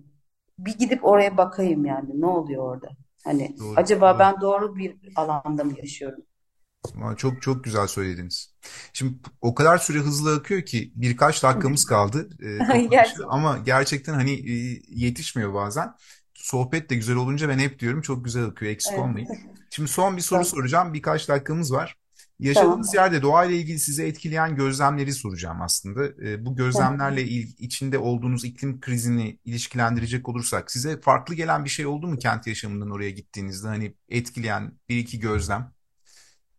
Bir 0.60 0.78
gidip 0.78 1.06
oraya 1.06 1.38
bakayım 1.38 1.86
yani 1.86 2.22
ne 2.22 2.26
oluyor 2.26 2.64
orada? 2.76 2.90
Hani 3.24 3.56
Doğru, 3.60 3.74
acaba 3.76 4.12
doğru. 4.12 4.20
ben 4.20 4.42
doğru 4.42 4.76
bir 4.76 4.96
alanda 5.16 5.64
mı 5.64 5.74
yaşıyorum? 5.78 6.24
Çok 7.18 7.42
çok 7.42 7.64
güzel 7.64 7.88
söylediniz. 7.88 8.56
Şimdi 8.94 9.14
o 9.42 9.56
kadar 9.56 9.78
süre 9.78 10.00
hızlı 10.00 10.36
akıyor 10.36 10.62
ki 10.62 10.92
birkaç 10.96 11.44
dakikamız 11.44 11.86
kaldı 11.86 12.30
e, 12.74 12.78
Gerçekten. 12.88 13.24
ama 13.30 13.58
gerçekten 13.58 14.14
hani 14.14 14.32
e, 14.32 14.82
yetişmiyor 14.90 15.54
bazen. 15.54 15.94
Sohbet 16.34 16.90
de 16.90 16.96
güzel 16.96 17.16
olunca 17.16 17.50
ben 17.50 17.60
hep 17.60 17.80
diyorum 17.80 18.02
çok 18.02 18.26
güzel 18.26 18.46
akıyor 18.46 18.72
eksik 18.72 18.92
Evet. 18.94 19.04
olmayın. 19.04 19.28
Şimdi 19.70 19.90
son 19.90 20.18
bir 20.18 20.22
soru 20.22 20.46
soracağım 20.46 20.94
birkaç 20.94 21.30
dakikamız 21.30 21.74
var. 21.74 21.98
Yaşadığınız 22.42 22.92
Tamam. 22.92 23.06
yerde 23.12 23.22
doğayla 23.22 23.56
ilgili 23.56 23.80
sizi 23.80 24.04
etkileyen 24.04 24.56
gözlemleri 24.56 25.14
soracağım 25.14 25.62
aslında. 25.62 26.06
E, 26.30 26.46
bu 26.46 26.56
gözlemlerle 26.56 27.24
il- 27.24 27.56
içinde 27.58 27.98
olduğunuz 27.98 28.46
iklim 28.46 28.80
krizini 28.80 29.40
ilişkilendirecek 29.46 30.30
olursak 30.30 30.72
size 30.72 31.02
farklı 31.02 31.36
gelen 31.36 31.66
bir 31.66 31.70
şey 31.70 31.86
oldu 31.86 32.08
mu 32.08 32.18
kent 32.18 32.48
yaşamından 32.48 32.92
oraya 32.92 33.10
gittiğinizde 33.10 33.68
hani 33.68 33.96
etkileyen 34.10 34.72
bir 34.90 34.98
iki 34.98 35.20
gözlem? 35.20 35.72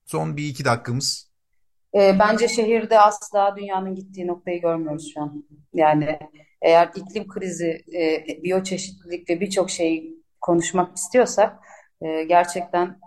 Son 0.06 0.36
bir 0.36 0.48
iki 0.48 0.64
dakikamız. 0.64 1.32
E, 1.94 2.16
bence 2.18 2.48
şehirde 2.48 3.00
asla 3.00 3.56
dünyanın 3.56 3.94
gittiği 3.94 4.26
noktayı 4.26 4.60
görmüyoruz 4.60 5.10
şu 5.14 5.20
an. 5.22 5.44
Yani 5.74 6.18
eğer 6.62 6.90
iklim 6.96 7.28
krizi, 7.28 7.84
e, 7.94 8.26
biyoçeşitlilik 8.42 9.30
ve 9.30 9.40
birçok 9.40 9.70
şeyi 9.70 10.22
konuşmak 10.40 10.96
istiyorsak 10.96 11.56
e, 12.02 12.24
gerçekten 12.24 13.00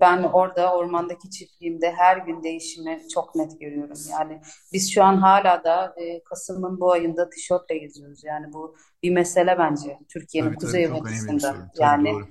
ben 0.00 0.22
orada 0.22 0.74
ormandaki 0.76 1.30
çiftliğimde 1.30 1.92
her 1.92 2.16
gün 2.16 2.42
değişimi 2.42 3.00
çok 3.14 3.34
net 3.34 3.60
görüyorum. 3.60 3.96
Yani 4.10 4.40
biz 4.72 4.92
şu 4.94 5.04
an 5.04 5.16
hala 5.16 5.64
da 5.64 5.94
e, 5.96 6.24
Kasım'ın 6.24 6.80
bu 6.80 6.92
ayında 6.92 7.30
tişörtle 7.30 7.78
geziyoruz. 7.78 8.24
Yani 8.24 8.52
bu 8.52 8.76
bir 9.02 9.10
mesele 9.10 9.58
bence 9.58 9.98
Türkiye'nin 10.08 10.48
Tabii 10.48 10.58
tabii 10.58 10.70
kuzey 10.70 10.84
bir 10.88 10.94
batısında. 10.94 11.70
Tabii 11.74 11.80
Yani 11.80 12.08
doğru. 12.10 12.28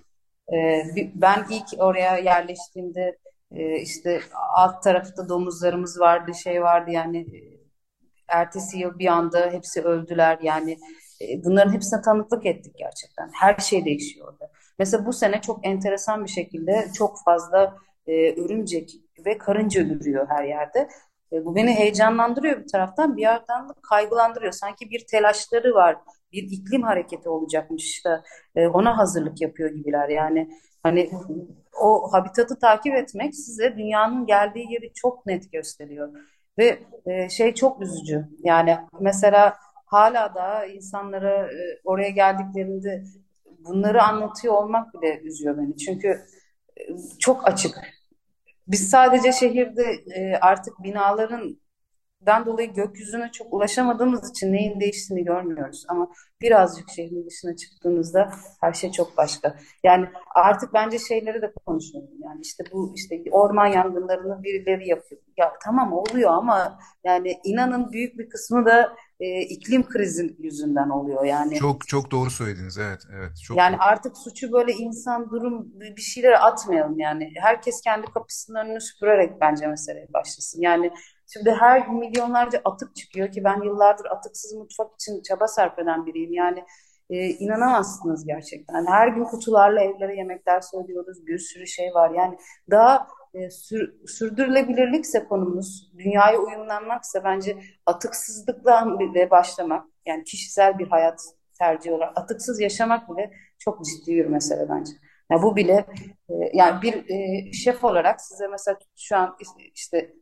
ee, 0.54 0.84
bi- 0.96 1.12
ben 1.16 1.46
ilk 1.50 1.68
oraya 1.82 2.18
yerleştiğimde 2.18 3.18
e, 3.52 3.82
işte 3.82 4.22
alt 4.56 4.84
tarafta 4.84 5.30
domuzlarımız 5.30 6.00
vardı, 6.00 6.32
şey 6.44 6.62
vardı 6.62 6.92
yani 6.92 7.18
e, 7.18 7.40
ertesi 8.28 8.80
yıl 8.80 9.00
bir 9.00 9.08
anda 9.08 9.52
hepsi 9.52 9.82
öldüler 9.82 10.40
yani 10.42 10.72
e, 10.72 10.78
bunların 11.46 11.74
hepsine 11.74 12.02
tanıklık 12.02 12.46
ettik 12.46 12.76
gerçekten. 12.78 13.30
Her 13.34 13.56
şey 13.58 13.86
değişiyor 13.86 14.28
orada. 14.28 14.52
Mesela 14.80 15.06
bu 15.06 15.14
sene 15.14 15.42
çok 15.42 15.68
enteresan 15.68 16.24
bir 16.24 16.30
şekilde 16.30 16.88
çok 16.94 17.24
fazla 17.26 17.78
e, 18.08 18.42
örümcek 18.42 18.92
ve 19.26 19.38
karınca 19.38 19.82
ürüyor 19.82 20.28
her 20.30 20.44
yerde. 20.44 20.90
E, 21.34 21.46
bu 21.46 21.56
beni 21.56 21.76
heyecanlandırıyor 21.76 22.60
bir 22.64 22.68
taraftan, 22.68 23.18
bir 23.18 23.22
yerden 23.22 23.70
de 23.70 23.74
kaygılandırıyor. 23.90 24.52
Sanki 24.52 24.90
bir 24.90 25.06
telaşları 25.12 25.74
var, 25.74 25.98
bir 26.32 26.44
iklim 26.44 26.84
hareketi 26.84 27.30
olacakmış 27.30 28.06
da 28.06 28.24
e, 28.56 28.68
ona 28.68 28.98
hazırlık 28.98 29.42
yapıyor 29.42 29.70
gibiler. 29.70 30.10
Yani 30.10 30.50
hani 30.84 31.12
o 31.82 32.14
habitatı 32.14 32.60
takip 32.60 32.96
etmek 32.96 33.36
size 33.36 33.78
dünyanın 33.78 34.26
geldiği 34.26 34.74
yeri 34.74 34.94
çok 34.94 35.26
net 35.26 35.52
gösteriyor. 35.52 36.14
Ve 36.58 36.80
e, 37.06 37.30
şey 37.30 37.54
çok 37.54 37.82
üzücü. 37.82 38.28
Yani 38.44 38.78
mesela 39.00 39.58
hala 39.88 40.36
da 40.36 40.66
insanlara 40.66 41.52
e, 41.52 41.80
oraya 41.84 42.10
geldiklerinde 42.10 43.04
bunları 43.60 44.04
anlatıyor 44.04 44.54
olmak 44.54 44.94
bile 44.94 45.20
üzüyor 45.20 45.58
beni. 45.58 45.78
Çünkü 45.78 46.08
e, 46.78 46.82
çok 47.20 47.48
açık. 47.48 47.76
Biz 48.68 48.90
sadece 48.90 49.32
şehirde 49.32 49.84
e, 50.16 50.36
artık 50.42 50.84
binaların 50.84 51.58
dan 52.26 52.46
dolayı 52.46 52.74
gökyüzüne 52.74 53.32
çok 53.32 53.54
ulaşamadığımız 53.54 54.30
için 54.32 54.54
neyin 54.54 54.80
değiştiğini 54.80 55.24
görmüyoruz. 55.26 55.86
Ama 55.88 56.12
birazcık 56.42 56.90
şehrin 56.90 57.26
dışına 57.26 57.56
çıktığınızda 57.56 58.32
her 58.62 58.74
şey 58.74 58.92
çok 58.92 59.18
başka. 59.18 59.56
Yani 59.84 60.08
artık 60.36 60.74
bence 60.74 61.00
şeyleri 61.00 61.42
de 61.42 61.54
konuşuyorum. 61.66 62.10
Yani 62.24 62.42
işte 62.42 62.64
bu 62.72 62.94
işte 62.96 63.24
orman 63.32 63.68
yangınlarını 63.68 64.44
birileri 64.44 64.90
yapıyor. 64.90 65.22
Ya 65.38 65.54
tamam 65.64 65.94
oluyor 65.94 66.32
ama 66.32 66.80
yani 67.04 67.40
inanın 67.44 67.92
büyük 67.92 68.18
bir 68.18 68.30
kısmı 68.30 68.66
da 68.66 68.96
e, 69.20 69.42
iklim 69.42 69.84
krizi 69.88 70.36
yüzünden 70.40 70.90
oluyor. 70.90 71.26
Yani 71.26 71.56
Çok 71.56 71.88
çok 71.88 72.12
doğru 72.12 72.30
söylediniz. 72.30 72.78
Evet 72.78 73.02
evet 73.18 73.32
çok 73.44 73.58
yani 73.58 73.74
doğru. 73.74 73.82
artık 73.84 74.18
suçu 74.18 74.52
böyle 74.52 74.74
insan 74.74 75.30
durum 75.30 75.68
bir 75.98 76.02
şeylere 76.02 76.38
atmayalım 76.38 77.00
yani. 77.00 77.32
Herkes 77.42 77.82
kendi 77.82 78.08
kapısının 78.08 78.60
önünü 78.66 78.82
süpürerek 78.82 79.42
bence 79.42 79.68
meseleye 79.68 80.08
başlasın. 80.14 80.62
Yani 80.62 80.92
şimdi 81.34 81.52
her 81.52 81.88
milyonlarca 81.90 82.62
atık 82.66 82.96
çıkıyor 82.96 83.32
ki 83.32 83.44
ben 83.44 83.62
yıllardır 83.62 84.06
atıksız 84.06 84.54
mutfak 84.54 84.94
için 84.96 85.22
çaba 85.22 85.48
sarf 85.48 85.80
eden 85.80 86.06
biriyim. 86.06 86.34
Yani 86.34 86.64
e, 87.10 87.30
inanamazsınız 87.30 88.26
gerçekten. 88.26 88.86
Her 88.86 89.08
gün 89.08 89.24
kutularla 89.24 89.82
evlere 89.82 90.16
yemekler 90.16 90.62
söylüyoruz. 90.62 91.28
Bir 91.28 91.38
sürü 91.40 91.68
şey 91.68 91.94
var. 91.94 92.12
Yani 92.12 92.38
daha 92.72 93.08
e, 93.34 93.50
sür- 93.50 94.08
sürdürülebilirlikse 94.08 95.26
konumuz, 95.26 95.92
dünyaya 95.98 96.40
uyumlanmaksa 96.40 97.24
bence 97.24 97.58
atıksızlıkla 97.86 99.00
bile 99.00 99.32
başlamak. 99.32 99.86
Yani 100.06 100.24
kişisel 100.24 100.80
bir 100.80 100.88
hayat 100.88 101.22
tercih 101.60 101.92
olarak 101.92 102.18
atıksız 102.18 102.62
yaşamak 102.62 103.10
bile 103.10 103.32
çok 103.60 103.86
ciddi 103.86 104.16
bir 104.16 104.26
mesele 104.26 104.70
bence. 104.70 104.92
Ya 105.32 105.42
bu 105.44 105.56
bile 105.56 105.86
e, 106.30 106.34
yani 106.54 106.82
bir 106.82 107.10
e, 107.10 107.52
şef 107.54 107.84
olarak 107.84 108.22
size 108.22 108.48
mesela 108.48 108.80
şu 108.98 109.18
an 109.18 109.38
işte 109.76 110.14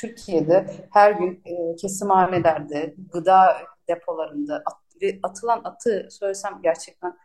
Türkiye'de 0.00 0.66
her 0.92 1.12
gün 1.12 1.42
e, 1.44 1.76
kesimhanelerde, 1.76 2.94
gıda 3.12 3.56
depolarında 3.88 4.62
at, 4.66 4.76
atılan 5.22 5.60
atı 5.64 6.08
söylesem 6.10 6.60
gerçekten 6.62 7.16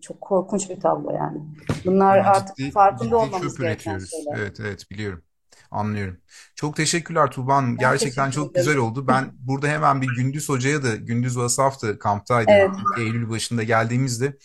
çok 0.00 0.20
korkunç 0.20 0.70
bir 0.70 0.80
tablo 0.80 1.10
yani. 1.12 1.38
Bunlar 1.84 2.16
Yani 2.16 2.28
artık 2.28 2.56
ciddi, 2.56 2.70
farkında 2.70 3.04
ciddi 3.04 3.14
olmamız 3.14 3.58
gereken 3.58 3.90
üretiyoruz. 3.90 4.10
şeyler. 4.10 4.38
Evet, 4.38 4.60
evet 4.60 4.90
biliyorum. 4.90 5.22
Anlıyorum. 5.70 6.16
Çok 6.54 6.76
teşekkürler 6.76 7.30
Tuğba 7.30 7.56
Hanım. 7.56 7.70
Ben 7.70 7.78
Gerçekten 7.78 8.26
teşekkür 8.26 8.44
çok 8.44 8.54
güzel 8.54 8.76
oldu. 8.76 9.06
Ben 9.06 9.30
burada 9.38 9.68
hemen 9.68 10.02
bir 10.02 10.08
Gündüz 10.16 10.48
Hoca'ya 10.48 10.82
da, 10.82 10.96
Gündüz 10.96 11.38
Vasaf 11.38 11.82
da 11.82 11.98
kamptaydı. 11.98 12.50
Evet, 12.50 12.70
Eylül 12.98 13.30
başında 13.30 13.62
geldiğimizde. 13.62 14.36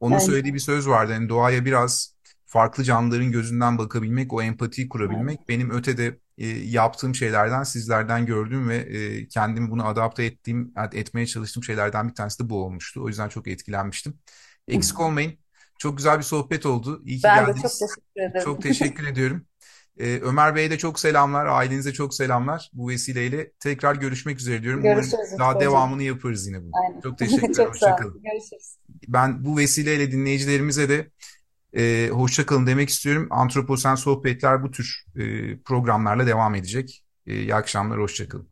Onun 0.00 0.12
evet, 0.12 0.22
söylediği 0.22 0.54
bir 0.54 0.58
söz 0.58 0.88
vardı. 0.88 1.12
Yani 1.12 1.28
doğaya 1.28 1.64
biraz 1.64 2.16
farklı 2.46 2.84
canlıların 2.84 3.32
gözünden 3.32 3.78
bakabilmek, 3.78 4.32
o 4.32 4.42
empatiyi 4.42 4.84
evet. 4.84 4.92
kurabilmek. 4.92 5.48
Benim 5.48 5.70
ötede 5.70 6.18
e, 6.38 6.46
yaptığım 6.48 7.14
şeylerden, 7.14 7.62
sizlerden 7.62 8.26
gördüğüm 8.26 8.68
ve 8.68 8.76
e, 8.76 9.28
kendimi 9.28 9.70
bunu 9.70 9.86
adapte 9.86 10.24
ettiğim, 10.24 10.72
etmeye 10.92 11.26
çalıştığım 11.26 11.64
şeylerden 11.64 12.08
bir 12.08 12.14
tanesi 12.14 12.44
de 12.44 12.50
bu 12.50 12.64
olmuştu. 12.64 13.02
O 13.04 13.08
yüzden 13.08 13.28
çok 13.28 13.48
etkilenmiştim. 13.48 14.18
Eksik 14.68 15.00
olmayın. 15.00 15.32
Çok 15.78 15.96
güzel 15.96 16.18
bir 16.18 16.22
sohbet 16.22 16.66
oldu. 16.66 17.02
İyi 17.04 17.16
ki 17.16 17.22
Ben 17.24 17.36
de 17.46 17.46
çok 17.46 17.56
geldiniz. 17.56 17.78
teşekkür 17.78 18.20
ederim. 18.30 18.44
Çok 18.44 18.62
teşekkür 18.62 19.06
ediyorum. 19.08 19.46
Ee, 19.98 20.20
Ömer 20.22 20.54
Bey'e 20.56 20.70
de 20.70 20.78
çok 20.78 21.00
selamlar, 21.00 21.46
ailenize 21.46 21.92
çok 21.92 22.14
selamlar. 22.14 22.70
Bu 22.72 22.88
vesileyle 22.88 23.52
tekrar 23.60 23.94
görüşmek 23.96 24.40
üzere 24.40 24.62
diyorum. 24.62 24.80
Umarım 24.80 24.96
Görüşürüz 25.00 25.38
daha 25.38 25.48
Utku 25.50 25.58
Hocam. 25.60 25.72
devamını 25.72 26.02
yaparız 26.02 26.46
yine. 26.46 26.56
Aynen. 26.56 27.00
Çok 27.00 27.18
teşekkürler, 27.18 27.54
Çok 27.54 27.68
hoşça 27.68 27.86
sağ 27.86 27.96
kalın. 27.96 28.10
olun. 28.10 28.22
Görüşürüz. 28.22 28.76
Ben 29.08 29.44
bu 29.44 29.56
vesileyle 29.58 30.12
dinleyicilerimize 30.12 30.88
de 30.88 31.10
e, 31.76 32.08
hoşça 32.12 32.46
kalın 32.46 32.66
demek 32.66 32.88
istiyorum. 32.88 33.26
Antroposen 33.30 33.94
Sohbetler 33.94 34.62
bu 34.62 34.70
tür 34.70 35.04
e, 35.16 35.22
programlarla 35.62 36.26
devam 36.26 36.54
edecek. 36.54 37.04
E, 37.26 37.34
iyi 37.40 37.54
akşamlar, 37.54 38.00
hoşça 38.00 38.28
kalın. 38.28 38.48